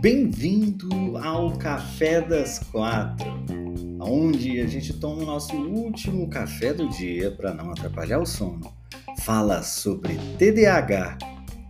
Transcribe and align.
Bem-vindo 0.00 1.18
ao 1.18 1.58
Café 1.58 2.22
das 2.22 2.58
Quatro, 2.58 3.44
onde 4.00 4.58
a 4.60 4.66
gente 4.66 4.94
toma 4.94 5.22
o 5.22 5.26
nosso 5.26 5.54
último 5.54 6.26
café 6.30 6.72
do 6.72 6.88
dia 6.88 7.30
para 7.32 7.52
não 7.52 7.70
atrapalhar 7.70 8.18
o 8.18 8.24
sono, 8.24 8.72
fala 9.18 9.62
sobre 9.62 10.16
TDAH 10.38 11.18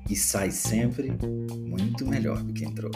e 0.09 0.15
sai 0.15 0.53
sempre 0.53 1.13
muito 1.67 2.07
melhor 2.07 2.41
do 2.43 2.53
que 2.53 2.65
entrou. 2.65 2.93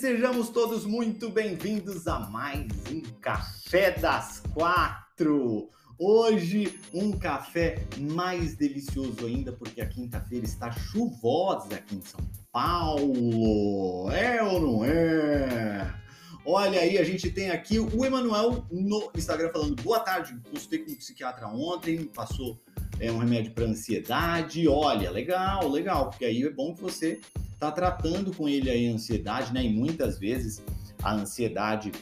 Sejamos 0.00 0.48
todos 0.48 0.86
muito 0.86 1.28
bem-vindos 1.28 2.08
a 2.08 2.20
mais 2.20 2.66
um 2.90 3.02
Café 3.20 3.90
das 3.90 4.42
Quatro. 4.54 5.68
Hoje, 5.98 6.80
um 6.94 7.12
café 7.12 7.86
mais 7.98 8.56
delicioso 8.56 9.26
ainda, 9.26 9.52
porque 9.52 9.82
a 9.82 9.86
quinta-feira 9.86 10.46
está 10.46 10.72
chuvosa 10.72 11.74
aqui 11.74 11.96
em 11.96 12.00
São 12.00 12.26
Paulo. 12.50 14.10
É 14.10 14.42
ou 14.42 14.58
não 14.58 14.84
é? 14.86 15.94
Olha 16.46 16.80
aí, 16.80 16.96
a 16.96 17.04
gente 17.04 17.30
tem 17.30 17.50
aqui 17.50 17.78
o 17.78 18.02
Emanuel 18.02 18.64
no 18.70 19.10
Instagram 19.14 19.50
falando 19.52 19.82
boa 19.82 20.00
tarde, 20.00 20.34
consultei 20.50 20.78
com 20.78 20.92
um 20.92 20.96
psiquiatra 20.96 21.46
ontem, 21.46 22.06
passou 22.06 22.58
é, 22.98 23.10
um 23.10 23.18
remédio 23.18 23.52
para 23.52 23.64
ansiedade. 23.64 24.66
Olha, 24.66 25.10
legal, 25.10 25.68
legal, 25.68 26.10
porque 26.10 26.24
aí 26.24 26.42
é 26.42 26.50
bom 26.50 26.74
que 26.74 26.82
você 26.82 27.20
está 27.52 27.70
tratando 27.70 28.34
com 28.34 28.48
ele 28.48 28.70
a 28.70 28.92
ansiedade, 28.92 29.52
né? 29.52 29.64
E 29.64 29.72
muitas 29.72 30.18
vezes 30.18 30.62
a 31.02 31.12
ansiedade 31.12 31.92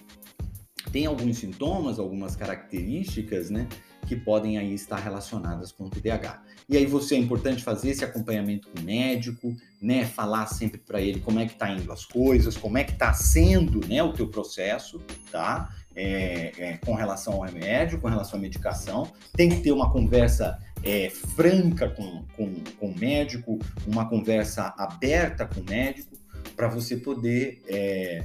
tem 0.93 1.07
alguns 1.07 1.39
sintomas, 1.39 1.99
algumas 1.99 2.35
características, 2.35 3.51
né? 3.51 3.69
que 4.09 4.17
podem 4.17 4.57
aí 4.57 4.73
estar 4.73 4.97
relacionadas 4.97 5.71
com 5.71 5.85
o 5.85 5.91
TDAH. 5.91 6.43
E 6.67 6.77
aí 6.77 6.87
você 6.87 7.15
é 7.15 7.19
importante 7.19 7.63
fazer 7.63 7.91
esse 7.91 8.03
acompanhamento 8.03 8.69
com 8.69 8.81
o 8.81 8.83
médico, 8.83 9.55
né, 9.81 10.07
falar 10.07 10.47
sempre 10.47 10.79
para 10.79 11.01
ele 11.01 11.21
como 11.21 11.39
é 11.39 11.47
que 11.47 11.55
tá 11.55 11.71
indo 11.71 11.93
as 11.93 12.07
coisas, 12.07 12.57
como 12.57 12.79
é 12.79 12.85
que 12.85 12.97
tá 12.97 13.13
sendo, 13.13 13.87
né, 13.87 14.03
o 14.03 14.13
teu 14.13 14.27
processo, 14.27 15.01
tá? 15.31 15.69
É, 16.01 16.53
é, 16.57 16.77
com 16.77 16.95
relação 16.95 17.33
ao 17.35 17.41
remédio, 17.41 18.01
com 18.01 18.07
relação 18.07 18.39
à 18.39 18.43
medicação. 18.43 19.11
Tem 19.35 19.49
que 19.49 19.57
ter 19.63 19.73
uma 19.73 19.91
conversa 19.91 20.57
é, 20.85 21.11
franca 21.11 21.89
com, 21.89 22.25
com, 22.37 22.55
com 22.79 22.87
o 22.87 22.97
médico, 22.97 23.59
uma 23.85 24.09
conversa 24.09 24.73
aberta 24.79 25.45
com 25.45 25.61
o 25.61 25.65
médico, 25.65 26.17
para 26.55 26.69
você 26.69 26.97
poder 26.97 27.61
é, 27.67 28.25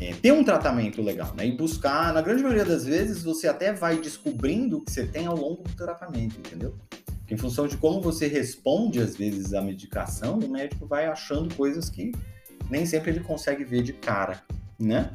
é, 0.00 0.12
ter 0.14 0.32
um 0.32 0.42
tratamento 0.42 1.02
legal, 1.02 1.34
né? 1.34 1.46
E 1.46 1.52
buscar, 1.52 2.12
na 2.12 2.20
grande 2.22 2.42
maioria 2.42 2.64
das 2.64 2.84
vezes, 2.84 3.22
você 3.22 3.46
até 3.46 3.72
vai 3.72 3.98
descobrindo 3.98 4.78
o 4.78 4.80
que 4.80 4.90
você 4.90 5.06
tem 5.06 5.26
ao 5.26 5.36
longo 5.36 5.62
do 5.62 5.76
tratamento, 5.76 6.38
entendeu? 6.38 6.74
Em 7.30 7.36
função 7.36 7.66
de 7.66 7.76
como 7.76 8.00
você 8.00 8.26
responde, 8.26 9.00
às 9.00 9.16
vezes, 9.16 9.54
à 9.54 9.62
medicação, 9.62 10.38
o 10.38 10.48
médico 10.48 10.86
vai 10.86 11.06
achando 11.06 11.54
coisas 11.54 11.88
que 11.88 12.12
nem 12.68 12.84
sempre 12.84 13.10
ele 13.10 13.20
consegue 13.20 13.64
ver 13.64 13.82
de 13.82 13.92
cara, 13.92 14.42
né? 14.78 15.10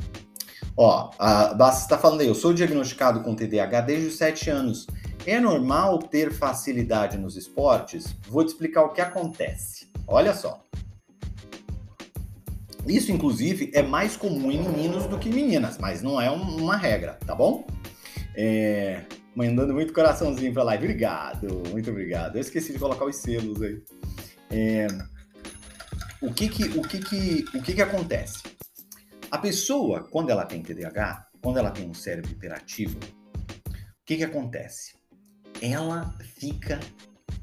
Ó, 0.78 1.10
a 1.18 1.56
está 1.74 1.98
falando 1.98 2.22
aí, 2.22 2.28
eu 2.28 2.36
sou 2.36 2.54
diagnosticado 2.54 3.22
com 3.22 3.36
TDAH 3.36 3.82
desde 3.82 4.08
os 4.10 4.18
7 4.18 4.52
anos. 4.52 4.86
É 5.26 5.40
normal 5.40 5.98
ter 5.98 6.32
facilidade 6.32 7.18
nos 7.18 7.36
esportes? 7.36 8.16
Vou 8.30 8.44
te 8.44 8.50
explicar 8.50 8.84
o 8.84 8.94
que 8.94 9.02
acontece. 9.02 9.88
Olha 10.08 10.36
só. 10.36 10.64
Isso, 12.86 13.12
inclusive, 13.12 13.72
é 13.74 13.82
mais 13.82 14.16
comum 14.16 14.52
em 14.52 14.62
meninos 14.62 15.08
do 15.08 15.18
que 15.18 15.30
meninas, 15.30 15.78
mas 15.80 16.02
não 16.04 16.22
é 16.22 16.30
uma 16.30 16.78
regra, 16.78 17.18
tá 17.26 17.34
bom? 17.34 17.66
É... 18.36 19.04
Mandando 19.36 19.74
muito 19.74 19.92
coraçãozinho 19.94 20.54
pra 20.54 20.64
live. 20.64 20.86
Obrigado, 20.86 21.64
muito 21.72 21.90
obrigado. 21.90 22.36
Eu 22.36 22.42
esqueci 22.42 22.72
de 22.72 22.80
colocar 22.80 23.06
os 23.06 23.16
selos 23.16 23.62
aí. 23.62 23.82
É... 24.52 24.88
O 26.22 26.32
que 26.32 26.48
que, 26.48 26.64
o 26.78 26.82
que 26.82 27.00
que, 27.00 27.46
o 27.58 27.62
que 27.62 27.74
que 27.74 27.82
acontece? 27.82 28.42
A 29.38 29.40
pessoa, 29.40 30.04
quando 30.10 30.32
ela 30.32 30.46
tem 30.46 30.64
TDAH, 30.64 31.28
quando 31.44 31.60
ela 31.60 31.70
tem 31.70 31.88
um 31.88 31.94
cérebro 31.94 32.32
hiperativo, 32.32 32.98
o 32.98 34.04
que 34.04 34.18
que 34.18 34.24
acontece? 34.24 34.96
Ela 35.62 36.12
fica 36.24 36.80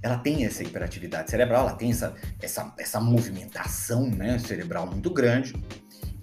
ela 0.03 0.19
tem 0.19 0.45
essa 0.45 0.65
hiperatividade 0.65 1.31
cerebral, 1.31 1.69
ela 1.69 1.77
tem 1.77 1.93
essa, 1.93 2.13
essa, 2.43 2.75
essa 2.77 3.01
movimentação 3.01 4.11
né, 4.11 4.41
cerebral 4.41 4.89
muito 4.89 5.09
grande. 5.09 5.55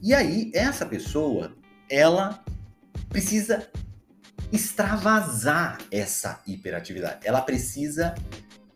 E 0.01 0.13
aí, 0.13 0.51
essa 0.53 0.85
pessoa, 0.85 1.55
ela 1.89 2.43
precisa 3.07 3.65
extravasar 4.51 5.77
essa 5.89 6.41
hiperatividade. 6.45 7.25
Ela 7.25 7.41
precisa 7.41 8.13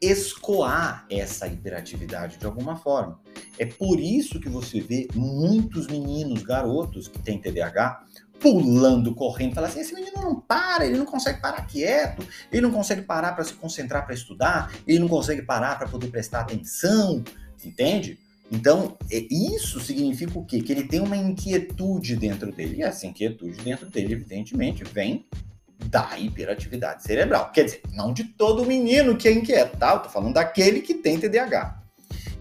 escoar 0.06 1.06
essa 1.10 1.48
hiperatividade 1.48 2.38
de 2.38 2.46
alguma 2.46 2.76
forma. 2.76 3.20
É 3.58 3.66
por 3.66 4.00
isso 4.00 4.40
que 4.40 4.50
você 4.50 4.80
vê 4.82 5.08
muitos 5.14 5.88
meninos, 5.88 6.44
garotos 6.44 7.08
que 7.08 7.20
têm 7.20 7.40
TDAH, 7.40 8.04
pulando, 8.40 9.16
correndo, 9.16 9.56
fala 9.56 9.68
assim: 9.68 9.80
esse 9.80 9.94
menino 9.94 10.22
não 10.22 10.40
para, 10.40 10.86
ele 10.86 10.98
não 10.98 11.06
consegue 11.06 11.42
parar 11.42 11.66
quieto, 11.66 12.26
ele 12.52 12.62
não 12.62 12.72
consegue 12.72 13.02
parar 13.02 13.34
para 13.34 13.44
se 13.44 13.54
concentrar 13.54 14.06
para 14.06 14.14
estudar, 14.14 14.72
ele 14.88 15.00
não 15.00 15.08
consegue 15.08 15.42
parar 15.42 15.78
para 15.78 15.88
poder 15.88 16.08
prestar 16.08 16.42
atenção, 16.42 17.24
entende? 17.64 18.20
Então, 18.52 18.96
é, 19.12 19.26
isso 19.32 19.80
significa 19.80 20.38
o 20.38 20.46
quê? 20.46 20.62
Que 20.62 20.72
ele 20.72 20.84
tem 20.84 21.00
uma 21.00 21.18
inquietude 21.18 22.16
dentro 22.16 22.52
dele. 22.52 22.78
E 22.78 22.84
essa 22.84 23.08
inquietude 23.08 23.60
dentro 23.62 23.90
dele, 23.90 24.14
evidentemente, 24.14 24.84
vem 24.84 25.26
da 25.90 26.18
hiperatividade 26.18 27.04
cerebral. 27.04 27.52
Quer 27.52 27.66
dizer, 27.66 27.82
não 27.94 28.14
de 28.14 28.24
todo 28.24 28.66
menino 28.66 29.16
que 29.18 29.28
é 29.28 29.32
inquieto, 29.32 29.78
tá? 29.78 29.94
Eu 29.94 30.00
tô 30.00 30.10
falando 30.10 30.34
daquele 30.34 30.82
que 30.82 30.94
tem 30.94 31.20
TDAH. 31.20 31.82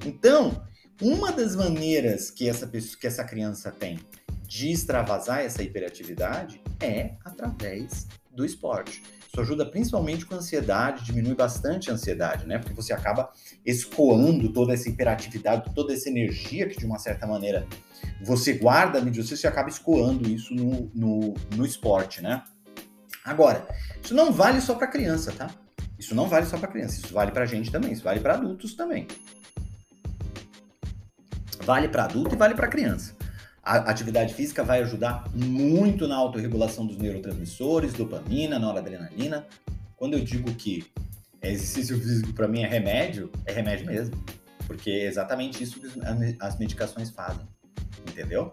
Então, 0.05 0.65
uma 1.01 1.33
das 1.33 1.57
maneiras 1.57 2.31
que 2.31 2.49
essa, 2.49 2.67
pessoa, 2.67 2.99
que 3.01 3.07
essa 3.07 3.25
criança 3.25 3.71
tem 3.71 3.99
de 4.47 4.71
extravasar 4.71 5.41
essa 5.41 5.63
hiperatividade 5.63 6.61
é 6.81 7.13
através 7.25 8.07
do 8.31 8.45
esporte. 8.45 9.03
Isso 9.27 9.41
ajuda 9.41 9.67
principalmente 9.67 10.25
com 10.25 10.35
a 10.35 10.39
ansiedade, 10.39 11.05
diminui 11.05 11.35
bastante 11.35 11.91
a 11.91 11.95
ansiedade, 11.95 12.47
né? 12.47 12.59
Porque 12.59 12.73
você 12.73 12.93
acaba 12.93 13.31
escoando 13.67 14.53
toda 14.53 14.73
essa 14.73 14.89
hiperatividade, 14.89 15.75
toda 15.75 15.93
essa 15.93 16.09
energia 16.09 16.69
que 16.69 16.79
de 16.79 16.87
uma 16.87 16.99
certa 16.99 17.27
maneira 17.27 17.67
você 18.23 18.53
guarda 18.53 19.01
dentro 19.01 19.21
de 19.21 19.27
você, 19.27 19.37
você 19.37 19.49
acaba 19.49 19.69
escoando 19.69 20.29
isso 20.29 20.55
no, 20.55 20.89
no, 20.95 21.35
no 21.57 21.67
esporte, 21.67 22.23
né? 22.23 22.45
Agora, 23.25 23.67
isso 24.03 24.15
não 24.15 24.31
vale 24.31 24.61
só 24.61 24.75
para 24.75 24.87
criança, 24.87 25.33
tá? 25.33 25.51
Isso 25.99 26.15
não 26.15 26.29
vale 26.29 26.45
só 26.45 26.59
para 26.59 26.69
criança, 26.69 27.01
isso 27.01 27.15
vale 27.15 27.33
para 27.33 27.47
gente 27.47 27.71
também, 27.71 27.93
isso 27.93 28.05
vale 28.05 28.21
para 28.21 28.35
adultos 28.35 28.75
também. 28.75 29.09
Vale 31.63 31.89
para 31.89 32.05
adulto 32.05 32.35
e 32.35 32.39
vale 32.39 32.55
para 32.55 32.69
criança. 32.69 33.15
A 33.63 33.77
atividade 33.91 34.35
física 34.35 34.63
vai 34.63 34.83
ajudar 34.83 35.25
muito 35.35 36.07
na 36.07 36.17
autorregulação 36.17 36.87
dos 36.87 36.99
neurotransmissores, 36.99 37.95
dopamina, 37.95 38.59
noradrenalina. 38.59 39.47
Quando 39.97 40.19
eu 40.19 40.21
digo 40.23 40.53
que 40.53 40.85
exercício 41.41 41.99
físico 41.99 42.35
para 42.35 42.47
mim 42.47 42.63
é 42.63 42.67
remédio, 42.67 43.31
é 43.47 43.53
remédio 43.53 43.87
mesmo. 43.87 44.23
Porque 44.67 44.91
é 44.91 45.07
exatamente 45.07 45.63
isso 45.63 45.81
que 45.81 45.89
as 46.41 46.59
medicações 46.59 47.09
fazem. 47.09 47.49
Entendeu? 48.07 48.53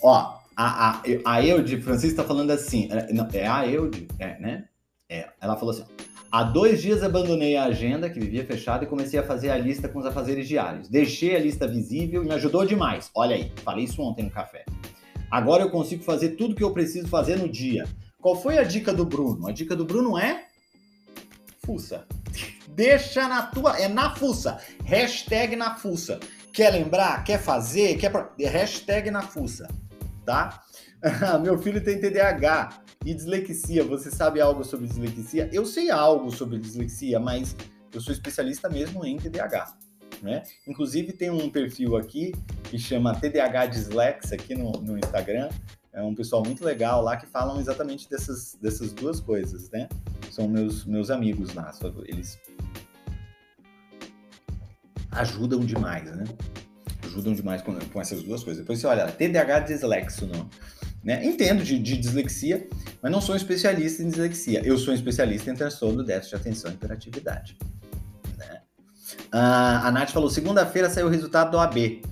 Ó, 0.00 0.38
a, 0.58 0.90
a, 0.90 1.02
a 1.24 1.44
Eude, 1.44 1.80
Francisco 1.80 2.20
está 2.20 2.24
falando 2.24 2.50
assim, 2.50 2.88
é, 2.90 3.38
é 3.38 3.46
a 3.46 3.64
Eude, 3.66 4.08
é, 4.18 4.40
né? 4.40 4.64
É, 5.08 5.28
ela 5.40 5.56
falou 5.56 5.70
assim, 5.70 5.84
Há 6.30 6.42
dois 6.42 6.82
dias 6.82 7.02
abandonei 7.02 7.56
a 7.56 7.64
agenda, 7.64 8.10
que 8.10 8.20
vivia 8.20 8.44
fechada, 8.44 8.84
e 8.84 8.86
comecei 8.86 9.18
a 9.18 9.22
fazer 9.22 9.48
a 9.48 9.56
lista 9.56 9.88
com 9.88 9.98
os 9.98 10.04
afazeres 10.04 10.46
diários. 10.46 10.86
Deixei 10.86 11.34
a 11.34 11.38
lista 11.38 11.66
visível 11.66 12.22
e 12.22 12.26
me 12.26 12.34
ajudou 12.34 12.66
demais. 12.66 13.10
Olha 13.14 13.34
aí, 13.34 13.50
falei 13.64 13.84
isso 13.84 14.02
ontem 14.02 14.24
no 14.24 14.30
café. 14.30 14.66
Agora 15.30 15.62
eu 15.62 15.70
consigo 15.70 16.04
fazer 16.04 16.30
tudo 16.30 16.54
que 16.54 16.62
eu 16.62 16.70
preciso 16.70 17.08
fazer 17.08 17.36
no 17.36 17.48
dia. 17.48 17.86
Qual 18.20 18.36
foi 18.36 18.58
a 18.58 18.62
dica 18.62 18.92
do 18.92 19.06
Bruno? 19.06 19.46
A 19.46 19.52
dica 19.52 19.74
do 19.74 19.86
Bruno 19.86 20.18
é 20.18 20.44
fuça. 21.64 22.04
Deixa 22.68 23.26
na 23.26 23.44
tua. 23.44 23.78
É 23.78 23.88
na 23.88 24.14
fuça. 24.14 24.60
Hashtag 24.84 25.56
na 25.56 25.76
fuça. 25.76 26.20
Quer 26.52 26.72
lembrar? 26.72 27.24
Quer 27.24 27.40
fazer? 27.40 27.96
Quer. 27.96 28.12
Hashtag 28.38 29.10
na 29.10 29.22
fuça. 29.22 29.66
Tá? 30.28 30.62
Meu 31.40 31.58
filho 31.58 31.82
tem 31.82 31.98
TDAH. 31.98 32.82
E 33.06 33.14
dislexia, 33.14 33.82
você 33.82 34.10
sabe 34.10 34.42
algo 34.42 34.62
sobre 34.62 34.86
dislexia? 34.86 35.48
Eu 35.50 35.64
sei 35.64 35.90
algo 35.90 36.30
sobre 36.30 36.58
dislexia, 36.58 37.18
mas 37.18 37.56
eu 37.94 37.98
sou 37.98 38.12
especialista 38.12 38.68
mesmo 38.68 39.06
em 39.06 39.16
TDAH. 39.16 39.78
Né? 40.20 40.42
Inclusive 40.66 41.14
tem 41.14 41.30
um 41.30 41.48
perfil 41.48 41.96
aqui 41.96 42.34
que 42.64 42.78
chama 42.78 43.14
TDAH 43.14 43.66
Dislex 43.66 44.32
aqui 44.34 44.54
no, 44.54 44.72
no 44.72 44.98
Instagram. 44.98 45.48
É 45.94 46.02
um 46.02 46.14
pessoal 46.14 46.42
muito 46.44 46.62
legal 46.62 47.02
lá 47.02 47.16
que 47.16 47.26
falam 47.26 47.58
exatamente 47.58 48.10
dessas, 48.10 48.58
dessas 48.60 48.92
duas 48.92 49.18
coisas, 49.18 49.70
né? 49.70 49.88
são 50.30 50.46
meus, 50.46 50.84
meus 50.84 51.10
amigos 51.10 51.54
lá. 51.54 51.72
Eles 52.04 52.38
ajudam 55.12 55.60
demais, 55.60 56.14
né? 56.14 56.24
Ajudam 57.18 57.34
demais 57.34 57.62
com, 57.62 57.74
com 57.74 58.00
essas 58.00 58.22
duas 58.22 58.44
coisas. 58.44 58.62
Depois 58.62 58.78
você 58.78 58.86
olha, 58.86 59.08
TDAH 59.08 59.60
dislexo, 59.60 60.24
não. 60.26 60.48
Né? 61.02 61.24
Entendo 61.24 61.64
de, 61.64 61.76
de, 61.76 61.96
dislexia, 61.96 62.68
mas 63.02 63.10
não 63.10 63.20
sou 63.20 63.34
especialista 63.34 64.02
em 64.02 64.08
dislexia. 64.08 64.62
Eu 64.64 64.78
sou 64.78 64.92
um 64.92 64.96
especialista 64.96 65.50
em 65.50 65.54
transtorno 65.54 66.04
déficit 66.04 66.36
de 66.36 66.36
atenção 66.36 66.70
e 66.70 66.74
hiperatividade. 66.74 67.58
Né? 68.36 68.60
Ah, 69.32 69.88
a 69.88 69.90
Nath 69.90 70.10
falou: 70.10 70.30
segunda-feira 70.30 70.88
saiu 70.88 71.06
o 71.06 71.10
resultado 71.10 71.50
do 71.50 71.58
AB. 71.58 72.02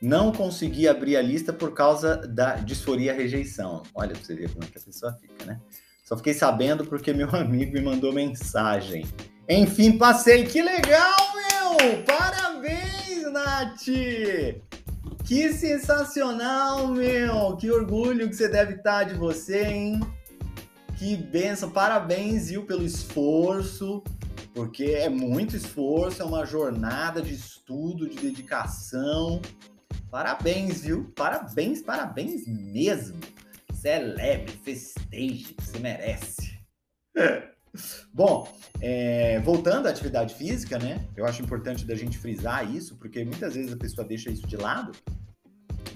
Não 0.00 0.30
consegui 0.30 0.86
abrir 0.86 1.16
a 1.16 1.22
lista 1.22 1.52
por 1.52 1.72
causa 1.72 2.16
da 2.16 2.56
disforia 2.56 3.12
rejeição. 3.12 3.82
Olha 3.94 4.14
você 4.14 4.34
ver 4.34 4.50
como 4.50 4.62
é 4.62 4.66
que 4.68 4.78
a 4.78 4.82
pessoa 4.82 5.12
fica, 5.14 5.46
né? 5.46 5.58
Só 6.04 6.16
fiquei 6.16 6.34
sabendo 6.34 6.84
porque 6.84 7.12
meu 7.12 7.28
amigo 7.34 7.72
me 7.72 7.80
mandou 7.80 8.12
mensagem. 8.12 9.04
Enfim, 9.48 9.98
passei. 9.98 10.44
Que 10.44 10.62
legal, 10.62 11.16
meu! 11.34 12.02
Parabéns, 12.04 13.03
Nath! 13.34 13.86
Que 15.24 15.52
sensacional, 15.52 16.86
meu! 16.86 17.56
Que 17.56 17.68
orgulho 17.68 18.28
que 18.28 18.36
você 18.36 18.46
deve 18.46 18.74
estar 18.74 19.02
de 19.02 19.14
você, 19.14 19.64
hein? 19.64 20.00
Que 20.96 21.16
benção! 21.16 21.68
Parabéns, 21.68 22.48
viu, 22.48 22.64
pelo 22.64 22.84
esforço, 22.84 24.04
porque 24.54 24.84
é 24.84 25.08
muito 25.08 25.56
esforço, 25.56 26.22
é 26.22 26.24
uma 26.24 26.46
jornada 26.46 27.20
de 27.20 27.34
estudo, 27.34 28.08
de 28.08 28.14
dedicação. 28.18 29.42
Parabéns, 30.12 30.82
viu? 30.82 31.12
Parabéns, 31.16 31.82
parabéns 31.82 32.46
mesmo. 32.46 33.18
Celebre, 33.74 34.52
festeje, 34.62 35.56
você 35.58 35.80
merece. 35.80 36.60
Bom, 38.12 38.48
é, 38.80 39.40
voltando 39.40 39.86
à 39.86 39.90
atividade 39.90 40.34
física, 40.34 40.78
né? 40.78 41.06
Eu 41.16 41.26
acho 41.26 41.42
importante 41.42 41.84
da 41.84 41.94
gente 41.94 42.18
frisar 42.18 42.72
isso, 42.72 42.96
porque 42.96 43.24
muitas 43.24 43.54
vezes 43.54 43.72
a 43.72 43.76
pessoa 43.76 44.06
deixa 44.06 44.30
isso 44.30 44.46
de 44.46 44.56
lado. 44.56 44.92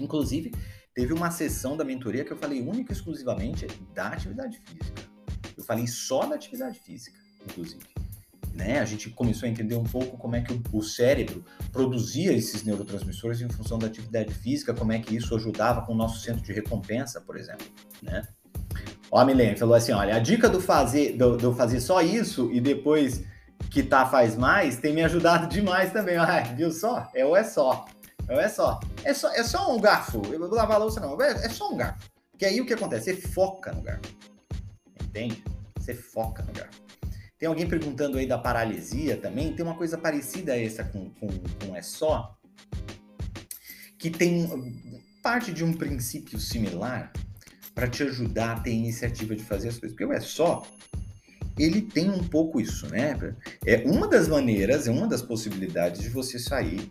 Inclusive, 0.00 0.52
teve 0.94 1.12
uma 1.12 1.30
sessão 1.30 1.76
da 1.76 1.84
mentoria 1.84 2.24
que 2.24 2.32
eu 2.32 2.36
falei 2.36 2.60
única 2.60 2.92
e 2.92 2.96
exclusivamente 2.96 3.66
da 3.94 4.08
atividade 4.08 4.58
física. 4.58 5.02
Eu 5.56 5.64
falei 5.64 5.86
só 5.86 6.26
da 6.26 6.34
atividade 6.34 6.78
física, 6.78 7.18
inclusive 7.44 7.84
né? 8.58 8.80
A 8.80 8.84
gente 8.84 9.08
começou 9.10 9.46
a 9.46 9.50
entender 9.50 9.76
um 9.76 9.84
pouco 9.84 10.18
como 10.18 10.34
é 10.34 10.40
que 10.40 10.52
o, 10.52 10.60
o 10.72 10.82
cérebro 10.82 11.44
produzia 11.72 12.32
esses 12.32 12.64
neurotransmissores 12.64 13.40
em 13.40 13.48
função 13.48 13.78
da 13.78 13.86
atividade 13.86 14.34
física, 14.34 14.74
como 14.74 14.92
é 14.92 14.98
que 14.98 15.14
isso 15.14 15.34
ajudava 15.36 15.82
com 15.82 15.92
o 15.92 15.96
nosso 15.96 16.20
centro 16.20 16.42
de 16.42 16.52
recompensa, 16.52 17.20
por 17.20 17.36
exemplo, 17.36 17.64
né? 18.02 18.26
Ó, 19.10 19.18
a 19.18 19.24
Milene 19.24 19.56
falou 19.56 19.74
assim, 19.74 19.92
olha, 19.92 20.16
a 20.16 20.18
dica 20.18 20.48
do 20.48 20.60
fazer, 20.60 21.16
do, 21.16 21.36
do, 21.36 21.54
fazer 21.54 21.80
só 21.80 22.02
isso 22.02 22.50
e 22.52 22.60
depois 22.60 23.22
que 23.70 23.82
tá 23.82 24.06
faz 24.06 24.36
mais 24.36 24.76
tem 24.76 24.92
me 24.92 25.02
ajudado 25.02 25.46
demais 25.48 25.92
também. 25.92 26.16
Ah, 26.18 26.40
viu 26.40 26.70
só? 26.70 27.10
É 27.14 27.24
ou 27.24 27.36
é 27.36 27.44
só. 27.44 27.86
É 28.28 28.34
ou 28.34 28.40
é 28.40 28.48
só. 28.48 28.80
É 29.04 29.14
só, 29.14 29.32
é 29.32 29.42
só 29.42 29.74
um 29.74 29.80
garfo. 29.80 30.22
Eu 30.30 30.38
vou 30.38 30.50
lavar 30.50 30.76
a 30.76 30.80
louça 30.80 31.00
não. 31.00 31.20
É, 31.20 31.46
é 31.46 31.48
só 31.48 31.72
um 31.72 31.76
garfo. 31.76 32.08
Que 32.36 32.44
aí 32.44 32.60
o 32.60 32.66
que 32.66 32.74
acontece? 32.74 33.14
Você 33.14 33.28
foca 33.28 33.72
no 33.72 33.80
garfo. 33.80 34.14
Entende? 35.02 35.42
Você 35.78 35.94
foca 35.94 36.42
no 36.42 36.52
garfo. 36.52 36.82
Tem 37.38 37.48
alguém 37.48 37.68
perguntando 37.68 38.18
aí 38.18 38.26
da 38.26 38.36
paralisia 38.36 39.16
também. 39.16 39.54
Tem 39.54 39.64
uma 39.64 39.76
coisa 39.76 39.96
parecida 39.96 40.52
a 40.52 40.60
essa 40.60 40.84
com, 40.84 41.08
com, 41.10 41.28
com 41.64 41.74
é 41.74 41.80
só, 41.80 42.36
que 43.98 44.10
tem 44.10 44.92
parte 45.22 45.52
de 45.52 45.64
um 45.64 45.72
princípio 45.72 46.38
similar 46.38 47.12
para 47.78 47.86
te 47.86 48.02
ajudar 48.02 48.56
a 48.56 48.60
ter 48.60 48.72
iniciativa 48.72 49.36
de 49.36 49.44
fazer 49.44 49.68
as 49.68 49.78
coisas. 49.78 49.96
Porque 49.96 50.04
o 50.04 50.12
é 50.12 50.18
só, 50.18 50.66
ele 51.56 51.80
tem 51.80 52.10
um 52.10 52.24
pouco 52.24 52.60
isso, 52.60 52.88
né? 52.88 53.16
É 53.64 53.84
uma 53.86 54.08
das 54.08 54.26
maneiras, 54.26 54.88
é 54.88 54.90
uma 54.90 55.06
das 55.06 55.22
possibilidades 55.22 56.00
de 56.00 56.08
você 56.08 56.40
sair 56.40 56.90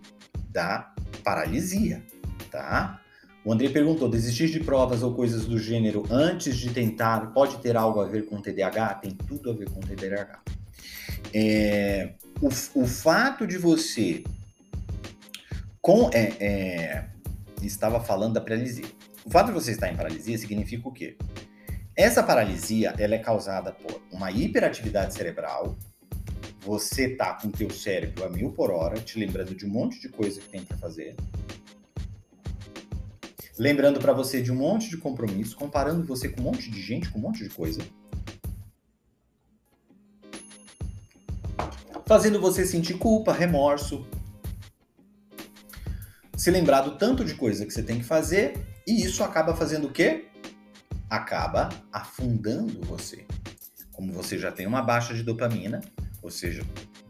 da 0.50 0.96
paralisia, 1.26 2.02
tá? 2.50 3.02
O 3.44 3.52
André 3.52 3.68
perguntou: 3.68 4.08
desistir 4.08 4.50
de 4.50 4.62
provas 4.62 5.04
ou 5.04 5.14
coisas 5.14 5.46
do 5.46 5.60
gênero 5.60 6.06
antes 6.10 6.56
de 6.56 6.70
tentar 6.70 7.34
pode 7.34 7.58
ter 7.58 7.76
algo 7.76 8.00
a 8.00 8.06
ver 8.06 8.26
com 8.26 8.42
TDAH? 8.42 8.94
Tem 8.96 9.12
tudo 9.12 9.52
a 9.52 9.54
ver 9.54 9.70
com 9.70 9.82
TDAH. 9.82 10.40
É, 11.34 12.14
o, 12.40 12.48
o 12.48 12.88
fato 12.88 13.46
de 13.46 13.58
você 13.58 14.24
com 15.82 16.10
é, 16.14 16.32
é, 16.40 17.06
estava 17.62 18.00
falando 18.00 18.36
da 18.36 18.42
paralisia. 18.42 18.86
O 19.28 19.30
fato 19.30 19.48
de 19.48 19.52
você 19.52 19.72
estar 19.72 19.92
em 19.92 19.96
paralisia 19.96 20.38
significa 20.38 20.88
o 20.88 20.92
quê? 20.92 21.18
Essa 21.96 22.24
paralisia 22.24 22.96
ela 22.98 23.14
é 23.14 23.20
causada 23.20 23.72
por 23.72 24.02
uma 24.12 24.32
hiperatividade 24.32 25.14
cerebral. 25.14 25.78
Você 26.62 27.10
tá 27.10 27.34
com 27.34 27.50
o 27.50 27.52
teu 27.52 27.70
cérebro 27.70 28.26
a 28.26 28.30
mil 28.30 28.52
por 28.52 28.72
hora, 28.72 29.00
te 29.00 29.20
lembrando 29.20 29.54
de 29.54 29.66
um 29.66 29.70
monte 29.70 30.00
de 30.00 30.10
coisa 30.10 30.42
que 30.42 30.48
tem 30.48 30.64
para 30.64 30.78
fazer 30.78 31.16
lembrando 33.58 34.00
para 34.00 34.14
você 34.14 34.42
de 34.42 34.52
um 34.52 34.56
monte 34.56 34.90
de 34.90 34.98
compromisso, 34.98 35.56
comparando 35.56 36.06
você 36.06 36.30
com 36.30 36.42
um 36.42 36.44
monte 36.44 36.70
de 36.70 36.82
gente, 36.82 37.10
com 37.10 37.18
um 37.18 37.22
monte 37.22 37.44
de 37.44 37.50
coisa. 37.50 37.82
Fazendo 42.06 42.40
você 42.40 42.66
sentir 42.66 42.98
culpa, 42.98 43.34
remorso. 43.34 44.08
Se 46.38 46.52
lembrar 46.52 46.82
do 46.82 46.98
tanto 46.98 47.26
de 47.26 47.34
coisa 47.34 47.66
que 47.66 47.74
você 47.74 47.82
tem 47.82 47.98
que 47.98 48.06
fazer, 48.06 48.54
e 48.88 49.04
isso 49.04 49.24
acaba 49.24 49.54
fazendo 49.54 49.88
o 49.88 49.92
quê? 49.92 50.26
Acaba 51.10 51.70
afundando 51.92 52.82
você. 52.86 53.26
Como 53.92 54.14
você 54.14 54.38
já 54.38 54.52
tem 54.52 54.66
uma 54.66 54.82
baixa 54.82 55.14
de 55.14 55.22
dopamina, 55.22 55.82
ou 56.22 56.32
seja, 56.32 56.66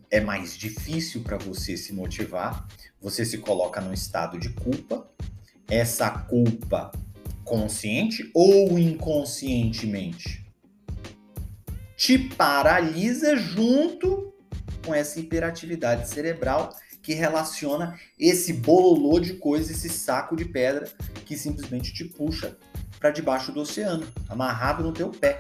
é 0.10 0.20
mais 0.20 0.58
difícil 0.58 1.22
para 1.22 1.38
você 1.38 1.78
se 1.78 1.94
motivar, 1.94 2.68
você 3.00 3.24
se 3.24 3.38
coloca 3.38 3.80
num 3.80 3.94
estado 3.94 4.40
de 4.40 4.50
culpa, 4.50 5.08
essa 5.70 6.10
culpa 6.10 6.92
consciente 7.46 8.30
ou 8.34 8.78
inconscientemente 8.80 10.48
te 11.98 12.20
paralisa 12.20 13.36
junto 13.36 14.32
com 14.86 14.94
essa 14.94 15.20
hiperatividade 15.20 16.08
cerebral 16.08 16.74
que 17.02 17.14
relaciona 17.14 18.00
esse 18.20 18.54
bololô 18.54 19.20
de 19.20 19.34
coisa, 19.34 19.72
esse 19.72 19.90
saco 19.90 20.36
de 20.36 20.46
pedra 20.46 20.88
que 21.28 21.38
simplesmente 21.38 21.94
te 21.94 22.06
puxa 22.06 22.58
para 23.00 23.12
debaixo 23.12 23.52
do 23.52 23.60
oceano, 23.60 24.08
amarrado 24.30 24.82
no 24.82 24.94
teu 24.94 25.10
pé. 25.12 25.40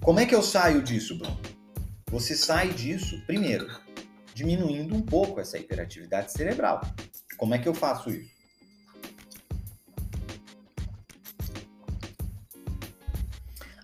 Como 0.00 0.20
é 0.20 0.24
que 0.24 0.34
eu 0.34 0.42
saio 0.42 0.80
disso, 0.80 1.18
Bruno? 1.18 1.38
Você 2.10 2.36
sai 2.36 2.72
disso, 2.72 3.20
primeiro, 3.26 3.68
diminuindo 4.32 4.94
um 4.94 5.02
pouco 5.02 5.40
essa 5.40 5.58
hiperatividade 5.58 6.32
cerebral. 6.32 6.80
Como 7.36 7.54
é 7.54 7.58
que 7.58 7.68
eu 7.68 7.74
faço 7.74 8.08
isso? 8.10 8.38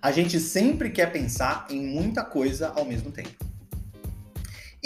A 0.00 0.12
gente 0.12 0.38
sempre 0.38 0.90
quer 0.90 1.10
pensar 1.10 1.66
em 1.70 1.84
muita 1.84 2.24
coisa 2.24 2.68
ao 2.68 2.84
mesmo 2.84 3.10
tempo. 3.10 3.43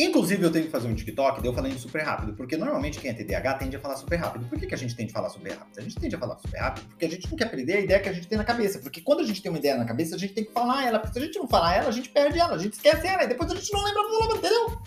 Inclusive, 0.00 0.44
eu 0.44 0.52
tenho 0.52 0.66
que 0.66 0.70
fazer 0.70 0.86
um 0.86 0.94
TikTok, 0.94 1.42
deu 1.42 1.52
falando 1.52 1.76
super 1.76 2.00
rápido, 2.04 2.32
porque 2.34 2.56
normalmente 2.56 3.00
quem 3.00 3.10
é 3.10 3.14
TDAH 3.14 3.54
tende 3.54 3.76
a 3.76 3.80
falar 3.80 3.96
super 3.96 4.14
rápido. 4.14 4.46
Por 4.46 4.56
que, 4.56 4.68
que 4.68 4.74
a 4.74 4.78
gente 4.78 4.94
tende 4.94 5.10
a 5.10 5.12
falar 5.12 5.28
super 5.28 5.50
rápido? 5.50 5.76
A 5.76 5.80
gente 5.80 5.96
tende 5.96 6.14
a 6.14 6.18
falar 6.20 6.38
super 6.38 6.56
rápido 6.56 6.86
porque 6.86 7.04
a 7.04 7.10
gente 7.10 7.28
não 7.28 7.36
quer 7.36 7.50
perder 7.50 7.78
a 7.78 7.80
ideia 7.80 7.98
que 7.98 8.08
a 8.08 8.12
gente 8.12 8.28
tem 8.28 8.38
na 8.38 8.44
cabeça. 8.44 8.78
Porque 8.78 9.00
quando 9.00 9.20
a 9.20 9.24
gente 9.24 9.42
tem 9.42 9.50
uma 9.50 9.58
ideia 9.58 9.76
na 9.76 9.84
cabeça, 9.84 10.14
a 10.14 10.18
gente 10.18 10.34
tem 10.34 10.44
que 10.44 10.52
falar 10.52 10.86
ela. 10.86 11.00
Porque 11.00 11.14
se 11.14 11.18
a 11.18 11.26
gente 11.26 11.36
não 11.36 11.48
falar 11.48 11.74
ela, 11.74 11.88
a 11.88 11.90
gente 11.90 12.10
perde 12.10 12.38
ela, 12.38 12.54
a 12.54 12.58
gente 12.58 12.74
esquece 12.74 13.08
ela, 13.08 13.24
e 13.24 13.26
depois 13.26 13.50
a 13.50 13.56
gente 13.56 13.72
não 13.72 13.82
lembra 13.82 14.02
do 14.04 14.18
nome, 14.20 14.38
entendeu? 14.38 14.82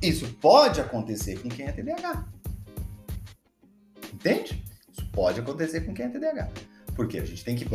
Isso 0.00 0.32
pode 0.40 0.80
acontecer 0.80 1.40
com 1.40 1.48
quem 1.48 1.66
é 1.66 1.72
TDAH. 1.72 2.28
Entende? 4.12 4.62
Isso 4.92 5.10
pode 5.10 5.40
acontecer 5.40 5.80
com 5.80 5.92
quem 5.92 6.06
é 6.06 6.08
TDAH. 6.08 6.50
Porque 6.94 7.18
a 7.18 7.24
gente 7.24 7.44
tem 7.44 7.56
que 7.56 7.66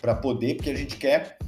para 0.00 0.14
poder, 0.14 0.54
porque 0.54 0.70
a 0.70 0.76
gente 0.76 0.96
quer 0.96 1.38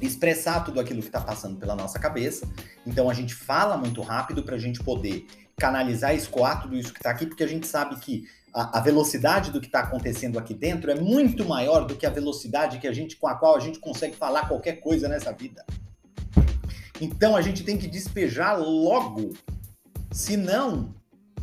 expressar 0.00 0.64
tudo 0.64 0.80
aquilo 0.80 1.00
que 1.00 1.08
está 1.08 1.20
passando 1.20 1.56
pela 1.56 1.74
nossa 1.74 1.98
cabeça. 1.98 2.48
Então 2.86 3.08
a 3.08 3.14
gente 3.14 3.34
fala 3.34 3.76
muito 3.76 4.00
rápido 4.02 4.42
para 4.42 4.56
a 4.56 4.58
gente 4.58 4.82
poder 4.82 5.26
canalizar, 5.56 6.14
escoar 6.14 6.62
tudo 6.62 6.76
isso 6.76 6.92
que 6.92 6.98
está 6.98 7.10
aqui, 7.10 7.26
porque 7.26 7.44
a 7.44 7.48
gente 7.48 7.66
sabe 7.66 7.96
que 7.96 8.28
a, 8.54 8.78
a 8.78 8.80
velocidade 8.80 9.50
do 9.50 9.60
que 9.60 9.66
está 9.66 9.80
acontecendo 9.80 10.38
aqui 10.38 10.54
dentro 10.54 10.90
é 10.90 10.94
muito 10.94 11.44
maior 11.44 11.86
do 11.86 11.96
que 11.96 12.06
a 12.06 12.10
velocidade 12.10 12.78
que 12.78 12.86
a 12.86 12.92
gente 12.92 13.16
com 13.16 13.26
a 13.26 13.34
qual 13.34 13.56
a 13.56 13.60
gente 13.60 13.78
consegue 13.78 14.16
falar 14.16 14.48
qualquer 14.48 14.80
coisa 14.80 15.08
nessa 15.08 15.32
vida. 15.32 15.64
Então 17.00 17.36
a 17.36 17.42
gente 17.42 17.62
tem 17.64 17.76
que 17.76 17.86
despejar 17.86 18.58
logo, 18.58 19.34
senão 20.10 20.94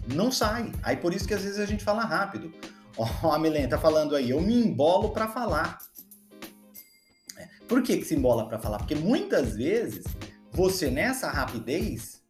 não 0.07 0.31
sai. 0.31 0.71
Aí 0.81 0.97
por 0.97 1.13
isso 1.13 1.27
que 1.27 1.33
às 1.33 1.43
vezes 1.43 1.59
a 1.59 1.65
gente 1.65 1.83
fala 1.83 2.03
rápido. 2.03 2.51
Ó, 2.97 3.07
oh, 3.23 3.31
a 3.31 3.39
Milene 3.39 3.67
tá 3.67 3.77
falando 3.77 4.15
aí, 4.15 4.29
eu 4.31 4.41
me 4.41 4.53
embolo 4.53 5.09
para 5.09 5.27
falar. 5.27 5.79
Por 7.67 7.81
que 7.81 7.97
que 7.97 8.05
se 8.05 8.15
embola 8.15 8.47
para 8.47 8.59
falar? 8.59 8.79
Porque 8.79 8.95
muitas 8.95 9.55
vezes 9.55 10.05
você 10.51 10.89
nessa 10.89 11.29
rapidez 11.29 12.23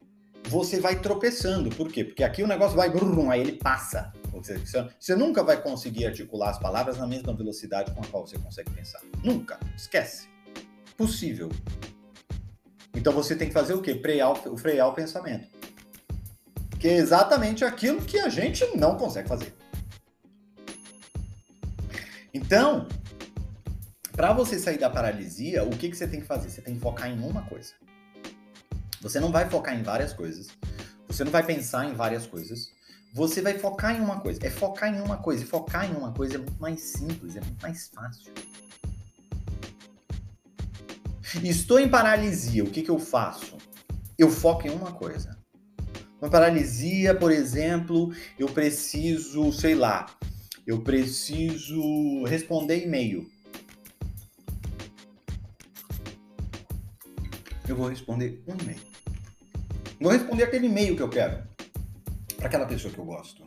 você 0.50 0.80
vai 0.80 1.00
tropeçando. 1.00 1.70
Por 1.70 1.92
quê? 1.92 2.04
Porque 2.04 2.24
aqui 2.24 2.44
o 2.44 2.48
negócio 2.48 2.76
vai, 2.76 2.90
brum, 2.90 3.32
aí 3.32 3.42
ele 3.42 3.54
passa. 3.54 4.12
Você 5.00 5.16
nunca 5.16 5.44
vai 5.44 5.62
conseguir 5.62 6.06
articular 6.06 6.50
as 6.50 6.60
palavras 6.60 6.98
na 6.98 7.08
mesma 7.08 7.34
velocidade 7.34 7.92
com 7.92 8.02
a 8.02 8.08
qual 8.08 8.28
você 8.28 8.38
consegue 8.38 8.72
pensar. 8.72 9.00
Nunca. 9.24 9.60
Esquece. 9.76 10.28
Possível. 10.98 11.50
Então 12.96 13.14
você 13.14 13.36
tem 13.36 13.48
que 13.48 13.54
fazer 13.54 13.74
o 13.74 13.82
quê? 13.82 13.96
Frear 13.96 14.32
o, 14.32 14.58
frear 14.58 14.90
o 14.90 14.94
pensamento. 14.94 15.48
Que 16.80 16.90
é 16.90 16.98
exatamente 16.98 17.64
aquilo 17.64 18.02
que 18.02 18.20
a 18.20 18.30
gente 18.30 18.66
não 18.76 18.98
consegue 18.98 19.28
fazer. 19.28 19.54
Então, 22.34 22.88
para 24.14 24.32
você 24.32 24.60
sair 24.60 24.78
da 24.78 24.90
paralisia, 24.90 25.64
o 25.64 25.72
que, 25.72 25.90
que 25.90 25.98
você 25.98 26.08
tem 26.08 26.22
que 26.22 26.28
fazer? 26.28 26.50
Você 26.50 26.62
tem 26.62 26.76
que 26.76 26.80
focar 26.80 27.10
em 27.10 27.20
uma 27.20 27.42
coisa. 27.44 27.74
Você 29.02 29.20
não 29.20 29.32
vai 29.32 29.50
focar 29.50 29.78
em 29.78 29.84
várias 29.84 30.14
coisas. 30.14 30.48
Você 31.08 31.24
não 31.24 31.32
vai 31.32 31.44
pensar 31.44 31.86
em 31.86 31.94
várias 31.94 32.26
coisas. 32.26 32.72
Você 33.14 33.42
vai 33.42 33.58
focar 33.58 33.96
em 33.96 34.00
uma 34.00 34.20
coisa. 34.20 34.40
É 34.44 34.50
focar 34.50 34.94
em 34.94 35.02
uma 35.02 35.18
coisa. 35.18 35.44
E 35.44 35.48
focar 35.48 35.90
em 35.92 35.96
uma 35.96 36.14
coisa 36.14 36.36
é 36.36 36.38
muito 36.38 36.62
mais 36.62 36.80
simples, 36.80 37.36
é 37.36 37.42
muito 37.42 37.62
mais 37.62 37.88
fácil. 37.88 38.32
Estou 41.44 41.80
em 41.80 41.90
paralisia, 41.90 42.64
o 42.64 42.70
que, 42.70 42.84
que 42.84 42.92
eu 42.92 43.00
faço? 43.00 43.58
Eu 44.18 44.30
foco 44.30 44.68
em 44.68 44.70
uma 44.70 44.92
coisa. 44.92 45.36
Uma 46.22 46.30
paralisia, 46.30 47.16
por 47.16 47.32
exemplo, 47.32 48.14
eu 48.38 48.48
preciso, 48.48 49.52
sei 49.52 49.74
lá, 49.74 50.06
eu 50.66 50.82
preciso 50.82 52.24
responder 52.26 52.86
e-mail. 52.86 53.33
Eu 57.74 57.78
vou 57.78 57.88
responder 57.88 58.44
um 58.48 58.54
e-mail. 58.62 58.80
Vou 60.00 60.12
responder 60.12 60.44
aquele 60.44 60.68
e-mail 60.68 60.96
que 60.96 61.02
eu 61.02 61.10
quero 61.10 61.42
para 62.38 62.46
aquela 62.46 62.68
pessoa 62.68 62.94
que 62.94 63.00
eu 63.00 63.04
gosto. 63.04 63.44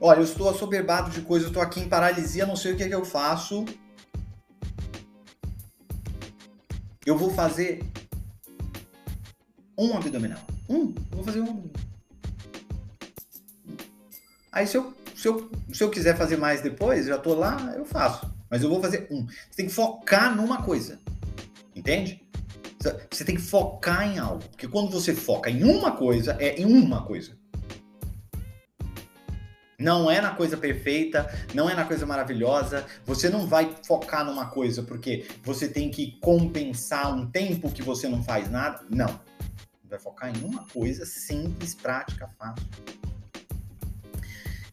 Olha, 0.00 0.20
eu 0.20 0.22
estou 0.22 0.48
assoberbado 0.48 1.10
de 1.10 1.20
coisas, 1.22 1.48
estou 1.48 1.60
aqui 1.60 1.80
em 1.80 1.88
paralisia, 1.88 2.46
não 2.46 2.54
sei 2.54 2.72
o 2.72 2.76
que, 2.76 2.84
é 2.84 2.88
que 2.88 2.94
eu 2.94 3.04
faço. 3.04 3.64
Eu 7.04 7.18
vou 7.18 7.30
fazer 7.30 7.82
um 9.76 9.96
abdominal. 9.96 10.46
Um, 10.68 10.94
vou 11.10 11.24
fazer 11.24 11.40
um. 11.40 11.68
Aí 14.52 14.64
se 14.64 14.76
eu, 14.76 14.94
se 15.16 15.26
eu, 15.26 15.50
se 15.72 15.82
eu 15.82 15.90
quiser 15.90 16.16
fazer 16.16 16.36
mais 16.36 16.62
depois, 16.62 17.06
já 17.06 17.16
estou 17.16 17.36
lá, 17.36 17.74
eu 17.76 17.84
faço. 17.84 18.32
Mas 18.48 18.62
eu 18.62 18.70
vou 18.70 18.80
fazer 18.80 19.08
um. 19.10 19.26
Você 19.26 19.56
tem 19.56 19.66
que 19.66 19.72
focar 19.72 20.36
numa 20.36 20.62
coisa. 20.62 21.00
Entende? 21.74 22.29
Você 23.10 23.24
tem 23.24 23.34
que 23.34 23.42
focar 23.42 24.08
em 24.08 24.18
algo. 24.18 24.42
Porque 24.48 24.66
quando 24.66 24.90
você 24.90 25.14
foca 25.14 25.50
em 25.50 25.64
uma 25.64 25.92
coisa, 25.92 26.36
é 26.40 26.58
em 26.60 26.64
uma 26.64 27.04
coisa. 27.04 27.38
Não 29.78 30.10
é 30.10 30.20
na 30.20 30.34
coisa 30.34 30.58
perfeita, 30.58 31.26
não 31.54 31.68
é 31.68 31.74
na 31.74 31.84
coisa 31.84 32.04
maravilhosa. 32.04 32.86
Você 33.06 33.30
não 33.30 33.46
vai 33.46 33.74
focar 33.86 34.24
numa 34.24 34.50
coisa 34.50 34.82
porque 34.82 35.26
você 35.42 35.68
tem 35.68 35.90
que 35.90 36.18
compensar 36.20 37.14
um 37.14 37.30
tempo 37.30 37.70
que 37.70 37.82
você 37.82 38.08
não 38.08 38.22
faz 38.22 38.50
nada. 38.50 38.84
Não. 38.90 39.20
Vai 39.84 39.98
focar 39.98 40.34
em 40.34 40.44
uma 40.44 40.66
coisa 40.68 41.04
simples, 41.04 41.74
prática, 41.74 42.28
fácil. 42.38 42.66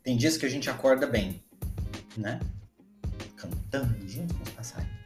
Tem 0.04 0.16
dias 0.16 0.38
que 0.38 0.46
a 0.46 0.50
gente 0.50 0.70
acorda 0.70 1.08
bem, 1.08 1.44
né? 2.16 2.40
Cantando 3.36 4.08
junto 4.08 4.34
com 4.36 4.44
os 4.44 4.50
passarinhos. 4.52 4.97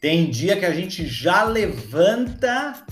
Tem 0.00 0.30
dia 0.30 0.58
que 0.58 0.64
a 0.64 0.72
gente 0.72 1.06
já 1.06 1.44
levanta 1.44 2.86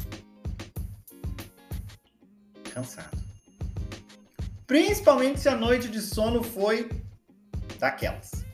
cansado. 2.75 3.17
Principalmente 4.67 5.41
se 5.41 5.49
a 5.49 5.57
noite 5.57 5.89
de 5.89 6.03
sono 6.03 6.43
foi 6.43 6.91
daquelas. 7.79 8.45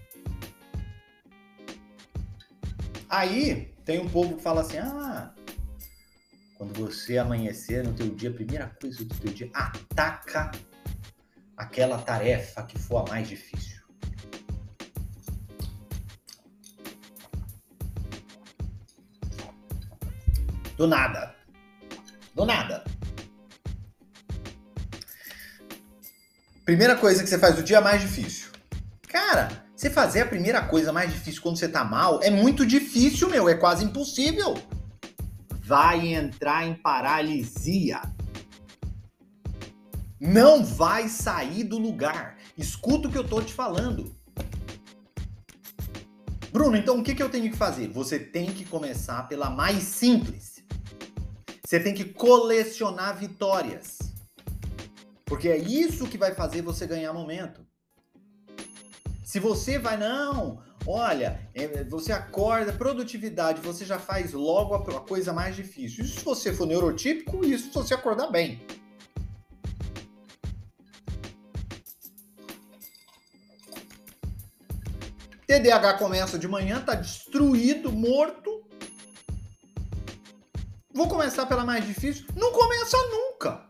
Aí 3.08 3.75
tem 3.84 3.99
um 3.99 4.08
povo 4.08 4.37
que 4.37 4.42
fala 4.42 4.61
assim: 4.61 4.78
"Ah, 4.78 5.34
quando 6.56 6.78
você 6.78 7.18
amanhecer 7.18 7.82
no 7.82 7.92
teu 7.92 8.08
dia, 8.14 8.30
a 8.30 8.34
primeira 8.34 8.68
coisa 8.80 9.04
do 9.04 9.14
teu 9.16 9.32
dia, 9.32 9.50
ataca 9.52 10.52
aquela 11.56 11.99
tarefa 11.99 12.62
que 12.62 12.78
for 12.78 12.99
a 12.99 13.11
mais 13.11 13.28
difícil. 13.28 13.74
Do 20.76 20.87
nada. 20.87 21.35
Do 22.35 22.45
nada. 22.45 22.85
Primeira 26.64 26.97
coisa 26.97 27.23
que 27.23 27.28
você 27.28 27.38
faz 27.38 27.59
o 27.59 27.62
dia 27.62 27.81
mais 27.81 28.00
difícil. 28.00 28.50
Cara, 29.07 29.64
você 29.76 29.90
fazer 29.90 30.23
a 30.23 30.26
primeira 30.26 30.62
coisa 30.62 30.93
mais 30.93 31.12
difícil 31.12 31.43
quando 31.43 31.59
você 31.59 31.69
tá 31.69 31.85
mal 31.85 32.21
é 32.23 32.31
muito 32.31 32.64
difícil, 32.64 33.28
meu. 33.28 33.49
É 33.49 33.54
quase 33.54 33.85
impossível. 33.85 34.54
Vai 35.61 36.14
entrar 36.14 36.66
em 36.66 36.75
paralisia. 36.75 38.00
Não 40.19 40.64
vai 40.64 41.09
sair 41.09 41.64
do 41.64 41.78
lugar. 41.78 42.38
Escuta 42.57 43.09
o 43.09 43.11
que 43.12 43.19
eu 43.19 43.28
tô 43.28 43.43
te 43.43 43.52
falando. 43.52 44.14
Bruno, 46.50 46.76
então 46.76 46.99
o 46.99 47.02
que, 47.02 47.14
que 47.14 47.23
eu 47.23 47.28
tenho 47.28 47.50
que 47.50 47.57
fazer? 47.57 47.88
Você 47.88 48.19
tem 48.19 48.47
que 48.47 48.64
começar 48.64 49.28
pela 49.28 49.50
mais 49.50 49.83
simples. 49.83 50.53
Você 51.66 51.80
tem 51.80 51.94
que 51.94 52.04
colecionar 52.04 53.18
vitórias. 53.18 53.99
Porque 55.25 55.49
é 55.49 55.56
isso 55.56 56.06
que 56.06 56.18
vai 56.18 56.35
fazer 56.35 56.61
você 56.61 56.87
ganhar 56.87 57.12
momento. 57.12 57.66
Se 59.25 59.40
você 59.40 59.78
vai, 59.78 59.97
não, 59.97 60.62
olha, 60.87 61.49
é, 61.54 61.83
você 61.85 62.12
acorda, 62.12 62.73
produtividade, 62.73 63.62
você 63.62 63.85
já 63.85 63.99
faz 63.99 64.33
logo 64.33 64.75
a 64.75 65.00
coisa 65.00 65.33
mais 65.33 65.56
difícil. 65.56 66.04
Isso 66.04 66.18
se 66.18 66.25
você 66.25 66.52
for 66.52 66.66
neurotípico, 66.66 67.44
isso 67.44 67.68
se 67.68 67.75
você 67.75 67.94
acordar 67.94 68.30
bem. 68.30 68.61
TDAH 75.47 75.94
começa 75.94 76.38
de 76.38 76.47
manhã, 76.47 76.80
tá 76.80 76.94
destruído, 76.94 77.90
morto, 77.90 78.53
Vou 80.94 81.08
começar 81.08 81.44
pela 81.46 81.64
mais 81.64 81.84
difícil? 81.84 82.24
Não 82.36 82.52
começa 82.52 82.96
nunca. 83.08 83.68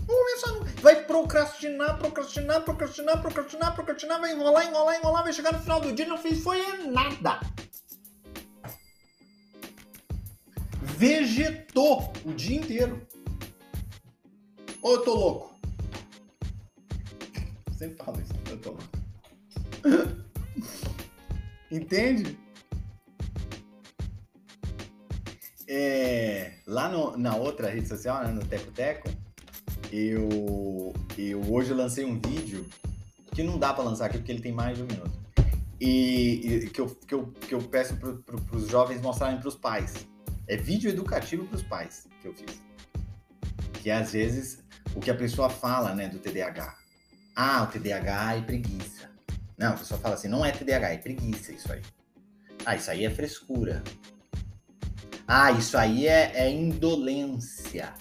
Não 0.00 0.16
começa 0.16 0.52
nunca. 0.52 0.80
Vai 0.82 1.04
procrastinar, 1.04 1.96
procrastinar, 1.98 2.62
procrastinar, 2.62 3.22
procrastinar, 3.22 3.74
procrastinar, 3.76 4.20
vai 4.20 4.32
enrolar, 4.32 4.66
enrolar, 4.66 4.96
enrolar, 4.98 5.22
vai 5.22 5.32
chegar 5.32 5.52
no 5.52 5.60
final 5.60 5.80
do 5.80 5.92
dia 5.92 6.04
e 6.04 6.08
não 6.08 6.18
fez 6.18 6.42
foi 6.42 6.60
nada. 6.88 7.38
Vegetou 10.82 12.12
o 12.24 12.32
dia 12.32 12.56
inteiro. 12.56 13.06
Ou 14.82 14.94
eu 14.94 15.02
tô 15.04 15.14
louco? 15.14 15.60
Sempre 17.78 18.04
falo 18.04 18.20
isso, 18.20 18.32
eu 18.50 18.60
tô 18.60 18.70
louco. 18.70 18.98
Entende? 21.70 22.36
É, 25.70 26.54
lá 26.66 26.88
no, 26.88 27.14
na 27.18 27.36
outra 27.36 27.68
rede 27.68 27.86
social, 27.86 28.24
né, 28.24 28.32
no 28.32 28.42
Teco 28.44 28.70
Teco, 28.72 29.08
eu, 29.92 30.94
eu 31.18 31.40
hoje 31.52 31.74
lancei 31.74 32.06
um 32.06 32.18
vídeo 32.18 32.66
que 33.34 33.42
não 33.42 33.58
dá 33.58 33.74
para 33.74 33.84
lançar 33.84 34.06
aqui 34.06 34.16
porque 34.16 34.32
ele 34.32 34.40
tem 34.40 34.52
mais 34.52 34.78
de 34.78 34.84
um 34.84 34.86
minuto. 34.86 35.18
E, 35.78 36.64
e 36.64 36.70
que, 36.70 36.80
eu, 36.80 36.88
que, 36.88 37.14
eu, 37.14 37.26
que 37.26 37.54
eu 37.54 37.62
peço 37.62 37.96
para 37.96 38.14
pro, 38.14 38.42
os 38.52 38.68
jovens 38.68 39.00
mostrarem 39.02 39.38
para 39.38 39.48
os 39.48 39.56
pais. 39.56 40.08
É 40.46 40.56
vídeo 40.56 40.88
educativo 40.88 41.44
para 41.46 41.56
os 41.56 41.62
pais 41.62 42.08
que 42.22 42.28
eu 42.28 42.34
fiz. 42.34 42.62
Que 43.74 43.90
às 43.90 44.12
vezes 44.12 44.64
o 44.94 45.00
que 45.00 45.10
a 45.10 45.14
pessoa 45.14 45.50
fala 45.50 45.94
né, 45.94 46.08
do 46.08 46.18
TDAH. 46.18 46.76
Ah, 47.36 47.62
o 47.62 47.66
TDAH 47.66 48.36
é 48.36 48.40
preguiça. 48.40 49.10
Não, 49.56 49.74
a 49.74 49.76
pessoa 49.76 50.00
fala 50.00 50.14
assim, 50.14 50.28
não 50.28 50.44
é 50.44 50.50
TDAH, 50.50 50.94
é 50.94 50.98
preguiça 50.98 51.52
isso 51.52 51.70
aí. 51.70 51.82
Ah, 52.64 52.74
isso 52.74 52.90
aí 52.90 53.04
é 53.04 53.10
frescura. 53.10 53.84
Ah, 55.30 55.52
isso 55.52 55.76
aí 55.76 56.06
é, 56.06 56.32
é 56.34 56.50
indolência. 56.50 57.94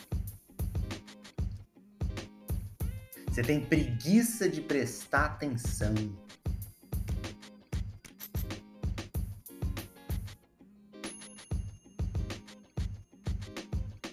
Você 3.27 3.43
tem 3.43 3.59
preguiça 3.59 4.47
de 4.47 4.61
prestar 4.61 5.25
atenção. 5.25 5.93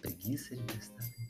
Preguiça 0.00 0.56
de 0.56 0.62
prestar 0.64 1.04
atenção. 1.04 1.24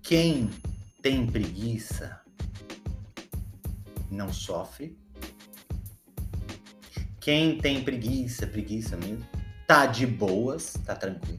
Quem 0.00 0.48
tem 1.02 1.26
preguiça 1.26 2.20
não 4.08 4.32
sofre 4.32 4.96
quem 7.20 7.58
tem 7.58 7.84
preguiça, 7.84 8.46
preguiça 8.46 8.96
mesmo, 8.96 9.26
tá 9.66 9.84
de 9.84 10.06
boas, 10.06 10.72
tá 10.86 10.96
tranquilo. 10.96 11.38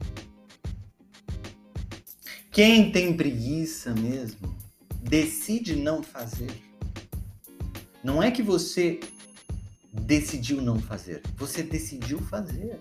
Quem 2.52 2.92
tem 2.92 3.16
preguiça 3.16 3.92
mesmo, 3.92 4.54
decide 5.02 5.74
não 5.74 6.00
fazer. 6.02 6.52
Não 8.04 8.22
é 8.22 8.30
que 8.30 8.42
você 8.42 9.00
decidiu 9.92 10.62
não 10.62 10.78
fazer, 10.78 11.20
você 11.36 11.62
decidiu 11.64 12.20
fazer, 12.20 12.78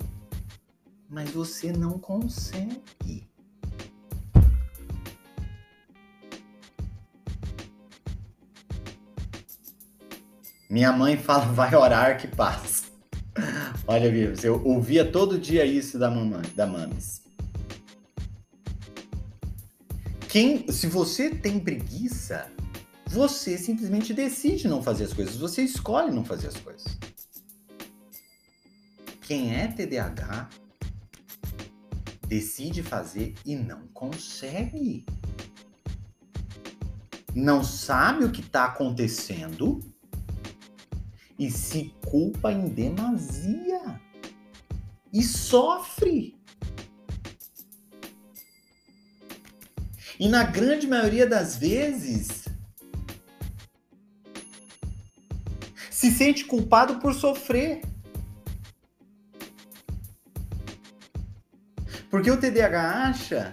mas 1.10 1.32
você 1.32 1.72
não 1.72 1.98
consegue. 1.98 3.28
Minha 10.70 10.92
mãe 10.92 11.18
fala, 11.18 11.46
vai 11.46 11.76
orar 11.76 12.18
que 12.18 12.28
passa. 12.28 12.91
Olha, 13.88 14.12
Vivos, 14.12 14.44
eu 14.44 14.64
ouvia 14.64 15.04
todo 15.04 15.40
dia 15.40 15.66
isso 15.66 15.98
da 15.98 16.10
mamãe, 16.10 16.44
da 16.56 16.68
mames. 16.68 17.22
Quem, 20.30 20.72
se 20.72 20.88
você 20.88 21.30
tem 21.30 21.60
preguiça, 21.60 22.50
você 23.08 23.58
simplesmente 23.58 24.14
decide 24.14 24.68
não 24.68 24.82
fazer 24.82 25.06
as 25.06 25.14
coisas, 25.14 25.36
você 25.36 25.64
escolhe 25.64 26.10
não 26.10 26.24
fazer 26.24 26.48
as 26.48 26.58
coisas. 26.58 26.98
Quem 29.22 29.54
é 29.56 29.68
TDAH 29.68 30.50
decide 32.28 32.82
fazer 32.82 33.34
e 33.46 33.56
não 33.56 33.88
consegue. 33.88 35.06
Não 37.36 37.64
sabe 37.64 38.24
o 38.24 38.32
que 38.32 38.42
está 38.42 38.66
acontecendo 38.66 39.80
e 41.42 41.50
se 41.50 41.92
culpa 42.06 42.52
em 42.52 42.68
demasia 42.68 44.00
e 45.12 45.24
sofre. 45.24 46.40
E 50.20 50.30
na 50.30 50.44
grande 50.44 50.86
maioria 50.86 51.26
das 51.26 51.56
vezes 51.56 52.46
se 55.90 56.12
sente 56.12 56.46
culpado 56.46 57.00
por 57.00 57.16
sofrer. 57.16 57.82
Porque 62.12 62.30
o 62.30 62.40
TDAH 62.40 63.08
acha 63.08 63.52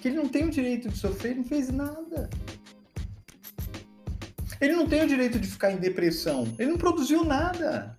que 0.00 0.08
ele 0.08 0.16
não 0.16 0.28
tem 0.30 0.46
o 0.46 0.50
direito 0.50 0.88
de 0.88 0.96
sofrer, 0.96 1.32
ele 1.32 1.40
não 1.40 1.46
fez 1.46 1.68
nada. 1.68 2.30
Ele 4.60 4.74
não 4.74 4.88
tem 4.88 5.02
o 5.02 5.06
direito 5.06 5.38
de 5.38 5.46
ficar 5.46 5.70
em 5.70 5.76
depressão. 5.76 6.52
Ele 6.58 6.70
não 6.70 6.78
produziu 6.78 7.24
nada. 7.24 7.96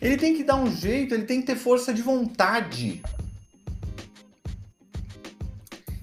Ele 0.00 0.16
tem 0.16 0.36
que 0.36 0.42
dar 0.42 0.56
um 0.56 0.70
jeito, 0.70 1.14
ele 1.14 1.24
tem 1.24 1.40
que 1.40 1.46
ter 1.46 1.56
força 1.56 1.94
de 1.94 2.02
vontade. 2.02 3.00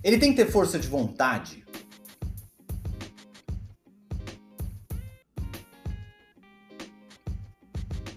Ele 0.01 0.17
tem 0.17 0.31
que 0.31 0.43
ter 0.43 0.49
força 0.49 0.79
de 0.79 0.87
vontade. 0.87 1.65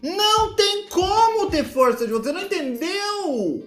Não 0.01 0.55
tem 0.55 0.89
como 0.89 1.51
ter 1.51 1.65
força 1.65 2.07
de 2.07 2.13
vontade. 2.13 2.33
Você 2.33 2.33
não 2.33 2.47
entendeu? 2.47 3.67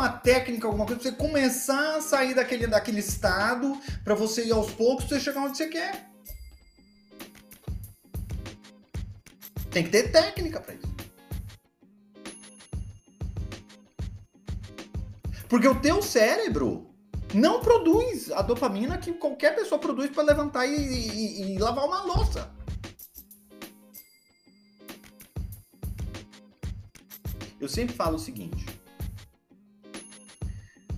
Uma 0.00 0.08
técnica, 0.08 0.66
alguma 0.66 0.86
coisa, 0.86 1.00
pra 1.00 1.10
você 1.10 1.16
começar 1.16 1.96
a 1.96 2.00
sair 2.00 2.34
daquele, 2.34 2.66
daquele 2.66 3.00
estado, 3.00 3.78
para 4.02 4.14
você 4.14 4.46
ir 4.46 4.52
aos 4.52 4.70
poucos, 4.72 5.04
você 5.04 5.20
chegar 5.20 5.42
onde 5.42 5.58
você 5.58 5.68
quer. 5.68 6.08
Tem 9.70 9.84
que 9.84 9.90
ter 9.90 10.10
técnica 10.10 10.60
para 10.60 10.74
isso. 10.74 10.90
Porque 15.48 15.68
o 15.68 15.78
teu 15.80 16.00
cérebro 16.00 16.90
não 17.34 17.60
produz 17.60 18.32
a 18.32 18.40
dopamina 18.40 18.96
que 18.96 19.12
qualquer 19.12 19.54
pessoa 19.54 19.78
produz 19.78 20.10
para 20.10 20.22
levantar 20.22 20.66
e, 20.66 20.74
e, 20.74 21.54
e, 21.54 21.58
lavar 21.58 21.84
uma 21.84 22.02
louça. 22.04 22.50
Eu 27.60 27.68
sempre 27.68 27.94
falo 27.94 28.16
o 28.16 28.18
seguinte: 28.18 28.79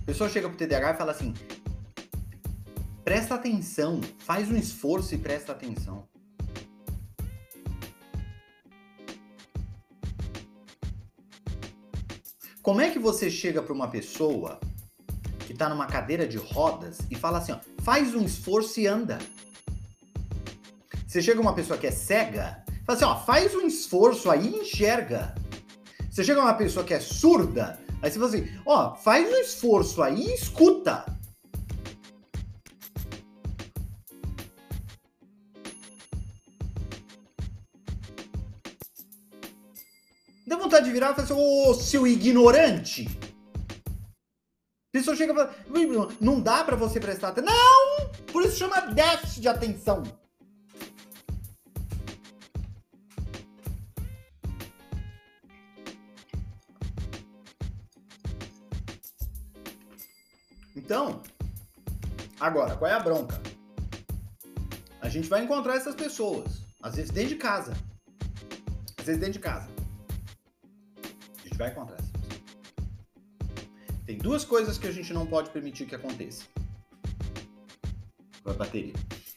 pessoa 0.05 0.29
chega 0.29 0.49
pro 0.49 0.57
TDAH 0.57 0.91
e 0.91 0.97
fala 0.97 1.11
assim: 1.11 1.33
presta 3.03 3.35
atenção, 3.35 4.01
faz 4.19 4.49
um 4.49 4.55
esforço 4.55 5.15
e 5.15 5.17
presta 5.17 5.51
atenção. 5.51 6.07
Como 12.61 12.79
é 12.79 12.89
que 12.89 12.99
você 12.99 13.29
chega 13.29 13.61
para 13.61 13.73
uma 13.73 13.89
pessoa 13.89 14.59
que 15.45 15.53
tá 15.53 15.69
numa 15.69 15.85
cadeira 15.85 16.27
de 16.27 16.37
rodas 16.37 16.99
e 17.11 17.15
fala 17.15 17.37
assim, 17.37 17.51
ó, 17.51 17.59
faz 17.83 18.15
um 18.15 18.23
esforço 18.23 18.79
e 18.79 18.87
anda. 18.87 19.19
Você 21.05 21.21
chega 21.21 21.39
uma 21.39 21.53
pessoa 21.53 21.77
que 21.77 21.85
é 21.85 21.91
cega, 21.91 22.63
fala 22.85 22.97
assim, 22.97 23.05
ó, 23.05 23.15
faz 23.19 23.53
um 23.53 23.67
esforço 23.67 24.31
aí 24.31 24.47
e 24.47 24.61
enxerga. 24.61 25.35
Você 26.09 26.23
chega 26.23 26.39
uma 26.39 26.53
pessoa 26.53 26.85
que 26.85 26.93
é 26.93 26.99
surda, 26.99 27.79
aí 28.03 28.11
você 28.11 28.19
fala 28.19 28.29
assim, 28.29 28.61
ó, 28.65 28.95
faz 28.95 29.27
um 29.27 29.35
esforço 29.37 30.03
aí 30.03 30.27
e 30.27 30.33
escuta. 30.33 31.05
Dá 40.45 40.57
vontade 40.57 40.85
de 40.85 40.91
virar 40.91 41.11
e 41.11 41.15
falar 41.15 41.23
assim, 41.23 41.33
ô 41.33 41.73
seu 41.73 42.05
ignorante! 42.05 43.07
A 43.79 44.99
pessoa 44.99 45.15
chega 45.15 45.31
e 45.31 45.35
fala, 45.35 45.55
não 46.19 46.41
dá 46.41 46.63
para 46.63 46.75
você 46.75 46.99
prestar 46.99 47.29
atenção. 47.29 47.55
Não! 47.55 48.09
Por 48.33 48.43
isso 48.43 48.57
chama 48.57 48.81
déficit 48.81 49.41
de 49.41 49.47
atenção. 49.47 50.03
Então, 60.93 61.23
agora, 62.39 62.75
qual 62.75 62.91
é 62.91 62.93
a 62.93 62.99
bronca? 62.99 63.41
A 65.01 65.09
gente 65.09 65.27
vai 65.27 65.43
encontrar 65.43 65.75
essas 65.75 65.95
pessoas, 65.95 66.61
às 66.83 66.93
vezes 66.93 67.09
dentro 67.09 67.29
de 67.29 67.37
casa. 67.37 67.73
Às 68.99 69.05
vezes 69.05 69.19
dentro 69.19 69.33
de 69.33 69.39
casa. 69.39 69.67
A 71.03 71.47
gente 71.47 71.57
vai 71.57 71.71
encontrar. 71.71 71.97
Tem 74.05 74.19
duas 74.19 74.45
coisas 74.45 74.77
que 74.77 74.85
a 74.85 74.91
gente 74.91 75.11
não 75.15 75.25
pode 75.25 75.49
permitir 75.49 75.87
que 75.87 75.95
aconteça. 75.95 76.45
Com 78.43 78.51
a 78.51 78.53
bateria. 78.53 78.93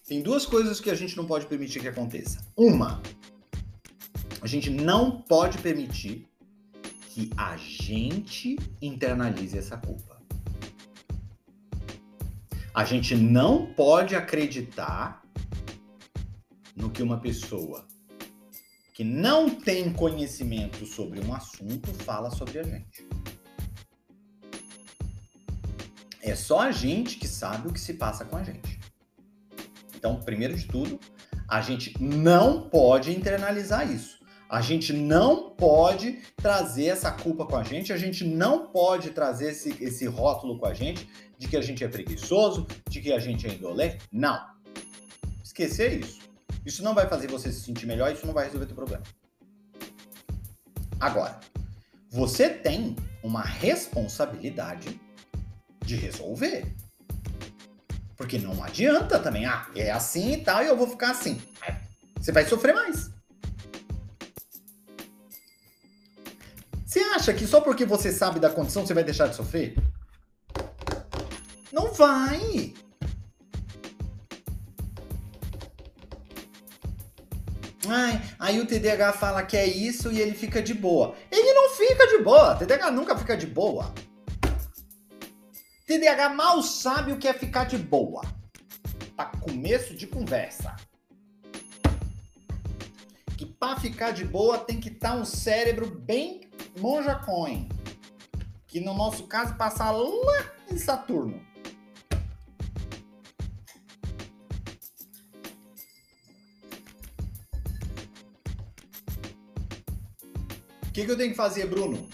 Tem 0.07 0.21
duas 0.21 0.45
coisas 0.45 0.79
que 0.79 0.91
a 0.91 0.95
gente 0.95 1.17
não 1.17 1.25
pode 1.25 1.47
permitir 1.47 1.81
que 1.81 1.89
aconteça. 1.89 2.45
Uma, 2.55 3.01
a 4.43 4.47
gente 4.47 4.69
não 4.69 5.23
pode 5.23 5.57
permitir 5.57 6.29
que 7.15 7.31
a 7.35 7.57
gente 7.57 8.59
internalize 8.83 9.57
essa 9.57 9.79
culpa. 9.79 10.16
A 12.77 12.85
gente 12.85 13.17
não 13.17 13.65
pode 13.65 14.15
acreditar 14.15 15.23
no 16.77 16.91
que 16.91 17.03
uma 17.03 17.19
pessoa 17.19 17.87
que 18.93 19.03
não 19.03 19.49
tem 19.49 19.91
conhecimento 19.91 20.85
sobre 20.85 21.19
um 21.21 21.33
assunto 21.33 21.91
fala 22.05 22.31
sobre 22.31 22.59
a 22.59 22.63
gente. 22.63 23.09
É 26.21 26.35
só 26.35 26.61
a 26.61 26.71
gente 26.71 27.17
que 27.17 27.27
sabe 27.27 27.67
o 27.67 27.73
que 27.73 27.81
se 27.81 27.95
passa 27.95 28.27
com 28.27 28.37
a 28.37 28.43
gente. 28.43 28.79
Então, 29.95 30.21
primeiro 30.21 30.55
de 30.55 30.67
tudo, 30.67 31.01
a 31.49 31.63
gente 31.63 31.99
não 31.99 32.69
pode 32.69 33.11
internalizar 33.11 33.91
isso. 33.91 34.16
A 34.49 34.61
gente 34.61 34.93
não 34.93 35.51
pode 35.51 36.21
trazer 36.37 36.87
essa 36.87 37.11
culpa 37.11 37.45
com 37.45 37.57
a 37.57 37.65
gente, 37.65 37.93
a 37.93 37.97
gente 37.97 38.25
não 38.25 38.69
pode 38.69 39.11
trazer 39.11 39.51
esse, 39.51 39.77
esse 39.83 40.07
rótulo 40.07 40.59
com 40.59 40.67
a 40.67 40.75
gente 40.75 41.09
de 41.37 41.49
que 41.49 41.57
a 41.57 41.61
gente 41.61 41.83
é 41.83 41.89
preguiçoso, 41.89 42.67
de 42.89 43.01
que 43.01 43.13
a 43.13 43.19
gente 43.19 43.47
é 43.47 43.53
indolente. 43.53 43.99
Não. 44.13 44.41
Esquecer 45.43 46.01
isso. 46.01 46.21
Isso 46.65 46.83
não 46.83 46.95
vai 46.95 47.09
fazer 47.09 47.29
você 47.29 47.51
se 47.51 47.61
sentir 47.61 47.87
melhor, 47.87 48.13
isso 48.13 48.27
não 48.27 48.35
vai 48.35 48.45
resolver 48.45 48.67
teu 48.67 48.77
problema. 48.77 49.03
Agora, 51.01 51.41
você 52.09 52.49
tem 52.49 52.97
uma 53.23 53.43
responsabilidade 53.43 55.01
de 55.85 55.97
resolver. 55.97 56.73
Porque 58.17 58.39
não 58.39 58.63
adianta 58.63 59.19
também, 59.19 59.45
ah, 59.45 59.69
é 59.75 59.91
assim 59.91 60.33
e 60.33 60.37
tal, 60.39 60.63
e 60.63 60.69
eu 60.69 60.77
vou 60.77 60.89
ficar 60.89 61.11
assim. 61.11 61.41
Você 62.17 62.33
vai 62.33 62.47
sofrer 62.47 62.75
mais. 62.75 63.16
Acha 67.17 67.33
que 67.33 67.47
só 67.47 67.61
porque 67.61 67.85
você 67.85 68.13
sabe 68.13 68.39
da 68.39 68.51
condição 68.51 68.87
você 68.87 68.95
vai 68.95 69.03
deixar 69.03 69.29
de 69.29 69.37
sofrer? 69.37 69.75
Não 71.73 71.93
vai! 71.93 72.75
Ai, 77.89 78.21
aí 78.39 78.61
o 78.61 78.67
TDAH 78.67 79.13
fala 79.15 79.45
que 79.45 79.57
é 79.57 79.67
isso 79.67 80.11
e 80.13 80.21
ele 80.21 80.35
fica 80.35 80.61
de 80.61 80.75
boa. 80.75 81.15
Ele 81.31 81.53
não 81.55 81.71
fica 81.71 82.07
de 82.07 82.23
boa. 82.23 82.57
TDAH 82.57 82.91
nunca 82.91 83.17
fica 83.17 83.37
de 83.37 83.47
boa. 83.47 83.95
TDAH 85.87 86.31
mal 86.31 86.63
sabe 86.63 87.13
o 87.13 87.17
que 87.17 87.29
é 87.29 87.33
ficar 87.33 87.65
de 87.65 87.79
boa. 87.79 88.23
Para 89.17 89.31
começo 89.39 89.95
de 89.95 90.07
conversa. 90.07 90.75
Que 93.39 93.47
para 93.47 93.79
ficar 93.79 94.11
de 94.11 94.25
boa 94.25 94.59
tem 94.59 94.81
que 94.81 94.89
estar 94.89 95.13
tá 95.13 95.17
um 95.17 95.25
cérebro 95.25 95.89
bem 95.89 96.46
monja 96.79 97.15
coin. 97.15 97.69
Que 98.67 98.81
no 98.81 98.95
nosso 98.95 99.27
caso 99.27 99.55
passa 99.57 99.91
lá 99.91 100.53
em 100.71 100.77
Saturno. 100.77 101.41
O 110.83 110.93
que, 110.93 111.05
que 111.05 111.11
eu 111.11 111.17
tenho 111.17 111.31
que 111.31 111.37
fazer, 111.37 111.67
Bruno? 111.67 112.09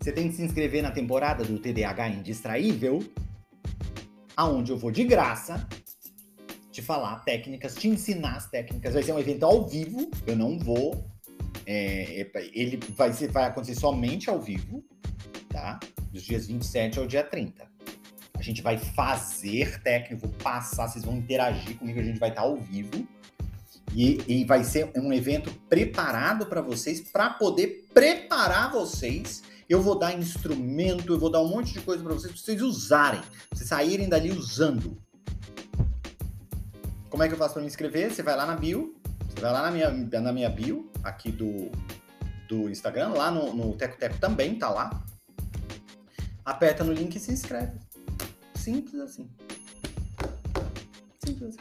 Você 0.00 0.10
tem 0.10 0.28
que 0.28 0.34
se 0.34 0.42
inscrever 0.42 0.82
na 0.82 0.90
temporada 0.90 1.44
do 1.44 1.60
TDAH 1.60 2.08
Indistraível, 2.08 2.98
aonde 4.36 4.72
eu 4.72 4.76
vou 4.76 4.90
de 4.90 5.04
graça 5.04 5.64
te 6.72 6.82
falar 6.82 7.20
técnicas, 7.20 7.74
te 7.74 7.86
ensinar 7.86 8.36
as 8.36 8.48
técnicas. 8.48 8.94
Vai 8.94 9.02
ser 9.02 9.12
um 9.12 9.18
evento 9.18 9.44
ao 9.44 9.66
vivo, 9.68 10.10
eu 10.26 10.34
não 10.34 10.58
vou. 10.58 11.06
É, 11.66 12.26
ele 12.52 12.80
vai, 12.96 13.12
ser, 13.12 13.30
vai 13.30 13.44
acontecer 13.44 13.78
somente 13.78 14.28
ao 14.28 14.40
vivo, 14.40 14.82
tá? 15.48 15.78
Dos 16.10 16.22
dias 16.22 16.46
27 16.46 16.98
ao 16.98 17.06
dia 17.06 17.22
30. 17.22 17.70
A 18.34 18.42
gente 18.42 18.62
vai 18.62 18.78
fazer 18.78 19.80
técnica, 19.82 20.26
vou 20.26 20.34
passar, 20.42 20.88
vocês 20.88 21.04
vão 21.04 21.16
interagir 21.16 21.76
comigo, 21.78 22.00
a 22.00 22.02
gente 22.02 22.18
vai 22.18 22.30
estar 22.30 22.42
ao 22.42 22.56
vivo. 22.56 23.06
E, 23.94 24.22
e 24.26 24.44
vai 24.44 24.64
ser 24.64 24.90
um 24.96 25.12
evento 25.12 25.52
preparado 25.68 26.46
para 26.46 26.62
vocês, 26.62 26.98
para 26.98 27.28
poder 27.28 27.86
preparar 27.92 28.72
vocês 28.72 29.42
eu 29.68 29.80
vou 29.80 29.98
dar 29.98 30.12
instrumento, 30.18 31.14
eu 31.14 31.18
vou 31.18 31.30
dar 31.30 31.40
um 31.40 31.48
monte 31.48 31.72
de 31.72 31.80
coisa 31.80 32.02
para 32.02 32.12
vocês, 32.12 32.32
pra 32.32 32.42
vocês 32.42 32.60
usarem, 32.60 33.20
pra 33.20 33.56
vocês 33.56 33.68
saírem 33.68 34.08
dali 34.08 34.30
usando. 34.30 34.98
Como 37.12 37.22
é 37.22 37.28
que 37.28 37.34
eu 37.34 37.38
faço 37.38 37.52
para 37.52 37.60
me 37.60 37.68
inscrever? 37.68 38.10
Você 38.10 38.22
vai 38.22 38.34
lá 38.34 38.46
na 38.46 38.56
bio, 38.56 38.98
você 39.28 39.38
vai 39.38 39.52
lá 39.52 39.60
na 39.64 39.70
minha, 39.70 39.90
na 40.18 40.32
minha 40.32 40.48
bio, 40.48 40.90
aqui 41.04 41.30
do, 41.30 41.70
do 42.48 42.70
Instagram, 42.70 43.10
lá 43.10 43.30
no, 43.30 43.52
no 43.52 43.76
Teco 43.76 43.98
Teco 43.98 44.16
também 44.16 44.58
tá 44.58 44.70
lá. 44.70 45.04
Aperta 46.42 46.82
no 46.82 46.90
link 46.90 47.14
e 47.14 47.20
se 47.20 47.30
inscreve. 47.30 47.78
Simples 48.54 48.98
assim. 48.98 49.30
Simples 51.22 51.50
assim. 51.50 51.58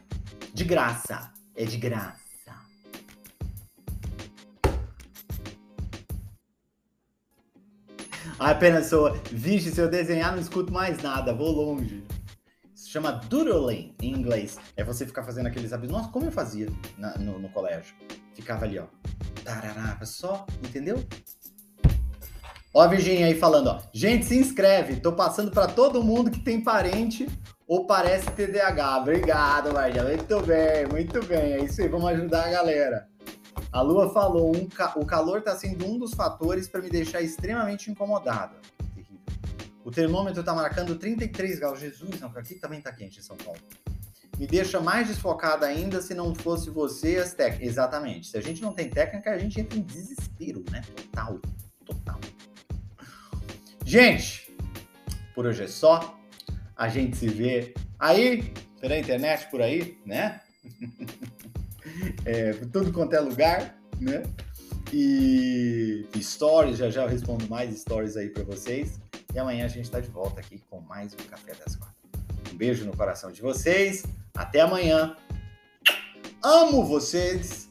De 0.54 0.64
graça. 0.64 1.34
É 1.54 1.66
de 1.66 1.76
graça. 1.76 2.22
Aí 8.40 8.54
a 8.54 8.56
pessoa, 8.56 9.22
vixe, 9.30 9.70
se 9.70 9.82
eu 9.82 9.90
desenhar 9.90 10.32
não 10.32 10.42
escuto 10.42 10.72
mais 10.72 11.04
nada, 11.04 11.34
vou 11.34 11.52
longe. 11.52 12.02
Chama 12.92 13.14
doodling 13.14 13.96
em 14.02 14.12
inglês. 14.12 14.58
É 14.76 14.84
você 14.84 15.06
ficar 15.06 15.24
fazendo 15.24 15.48
aqueles 15.48 15.72
hábitos. 15.72 15.96
Nossa, 15.96 16.10
como 16.10 16.26
eu 16.26 16.32
fazia 16.32 16.68
na, 16.98 17.18
no, 17.18 17.40
no, 17.40 17.48
colégio. 17.48 17.96
Ficava 18.36 18.66
ali, 18.66 18.78
ó. 18.80 18.84
Tarará, 19.46 19.98
só, 20.04 20.46
entendeu? 20.62 21.02
Ó 22.74 22.82
a 22.82 22.88
Virginia 22.88 23.28
aí 23.28 23.34
falando, 23.34 23.68
ó. 23.68 23.82
Gente, 23.94 24.26
se 24.26 24.38
inscreve. 24.38 24.98
Tô 24.98 25.14
passando 25.14 25.52
para 25.52 25.68
todo 25.68 26.04
mundo 26.04 26.30
que 26.30 26.42
tem 26.42 26.62
parente 26.62 27.30
ou 27.66 27.88
parece 27.88 28.30
TDAH. 28.32 28.98
Obrigado, 28.98 29.72
Maria. 29.74 30.04
Muito 30.04 30.42
bem, 30.42 30.86
muito 30.88 31.26
bem. 31.26 31.54
É 31.54 31.64
isso 31.64 31.82
aí, 31.82 31.88
vamos 31.88 32.10
ajudar 32.10 32.48
a 32.48 32.52
galera. 32.52 33.08
A 33.72 33.80
Lua 33.80 34.14
falou: 34.14 34.54
um 34.54 34.68
ca... 34.68 34.92
o 34.98 35.06
calor 35.06 35.38
está 35.38 35.56
sendo 35.56 35.86
um 35.88 35.98
dos 35.98 36.14
fatores 36.14 36.68
para 36.68 36.82
me 36.82 36.90
deixar 36.90 37.22
extremamente 37.22 37.90
incomodada. 37.90 38.58
O 39.84 39.92
termômetro 39.92 40.42
está 40.42 40.54
marcando 40.54 40.96
33 40.96 41.60
graus. 41.60 41.80
Jesus, 41.80 42.20
não, 42.20 42.30
aqui 42.30 42.56
também 42.56 42.80
está 42.80 42.92
quente 42.92 43.20
em 43.20 43.24
São 43.24 43.36
Paulo. 43.38 43.60
Me 44.38 44.48
deixa 44.48 44.80
mais 44.80 45.08
desfocada 45.08 45.66
ainda 45.66 46.02
se 46.02 46.14
não 46.14 46.34
fosse 46.34 46.70
você 46.70 47.18
as 47.18 47.34
técnicas. 47.34 47.68
Exatamente. 47.68 48.28
Se 48.28 48.38
a 48.38 48.42
gente 48.42 48.62
não 48.62 48.74
tem 48.74 48.90
técnica, 48.90 49.32
a 49.32 49.38
gente 49.38 49.60
entra 49.60 49.78
em 49.78 49.82
desespero, 49.82 50.64
né? 50.72 50.82
Total. 50.96 51.40
Total. 51.86 52.20
Gente, 53.86 54.56
por 55.36 55.46
hoje 55.46 55.64
é 55.64 55.68
só. 55.68 56.20
A 56.76 56.88
gente 56.88 57.18
se 57.18 57.28
vê 57.28 57.74
aí 58.00 58.52
pela 58.80 58.98
internet 58.98 59.50
por 59.52 59.62
aí, 59.62 60.00
né? 60.06 60.42
é, 62.26 62.54
tudo 62.72 62.92
quanto 62.92 63.14
é 63.14 63.20
lugar, 63.20 63.78
né? 64.00 64.24
E, 64.94 66.06
stories, 66.20 66.78
já 66.78 66.90
já 66.90 67.04
eu 67.04 67.08
respondo 67.10 67.48
mais 67.48 67.80
stories 67.80 68.18
aí 68.18 68.30
para 68.30 68.44
vocês. 68.44 69.00
E 69.34 69.40
amanhã 69.40 69.66
a 69.66 69.70
gente 69.70 69.86
está 69.86 70.02
de 70.02 70.10
volta 70.10 70.42
aqui 70.42 70.62
com 70.70 70.82
mais 70.82 71.14
um 71.14 71.18
Café 71.30 71.54
das 71.54 71.78
Quatro. 71.78 71.96
Um 72.52 72.58
beijo 72.58 72.84
no 72.84 72.96
coração 72.96 73.32
de 73.32 73.42
vocês. 73.42 74.04
Até 74.36 74.60
amanhã. 74.60 75.16
Amo 76.44 76.86
vocês. 76.86 77.71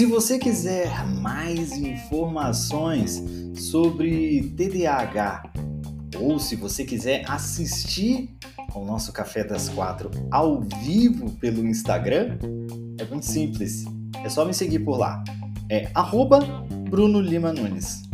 Se 0.00 0.06
você 0.06 0.38
quiser 0.38 1.06
mais 1.20 1.72
informações 1.72 3.22
sobre 3.54 4.50
TDAH 4.56 5.52
ou 6.18 6.38
se 6.38 6.56
você 6.56 6.86
quiser 6.86 7.22
assistir 7.30 8.34
ao 8.72 8.82
nosso 8.86 9.12
Café 9.12 9.44
das 9.44 9.68
Quatro 9.68 10.10
ao 10.30 10.62
vivo 10.82 11.30
pelo 11.32 11.66
Instagram, 11.66 12.38
é 12.98 13.04
muito 13.04 13.26
simples. 13.26 13.84
É 14.24 14.30
só 14.30 14.46
me 14.46 14.54
seguir 14.54 14.78
por 14.78 14.96
lá. 14.96 15.22
É 15.70 15.90
arroba 15.94 16.38
Bruno 16.88 17.20
Lima 17.20 17.52
Nunes. 17.52 18.09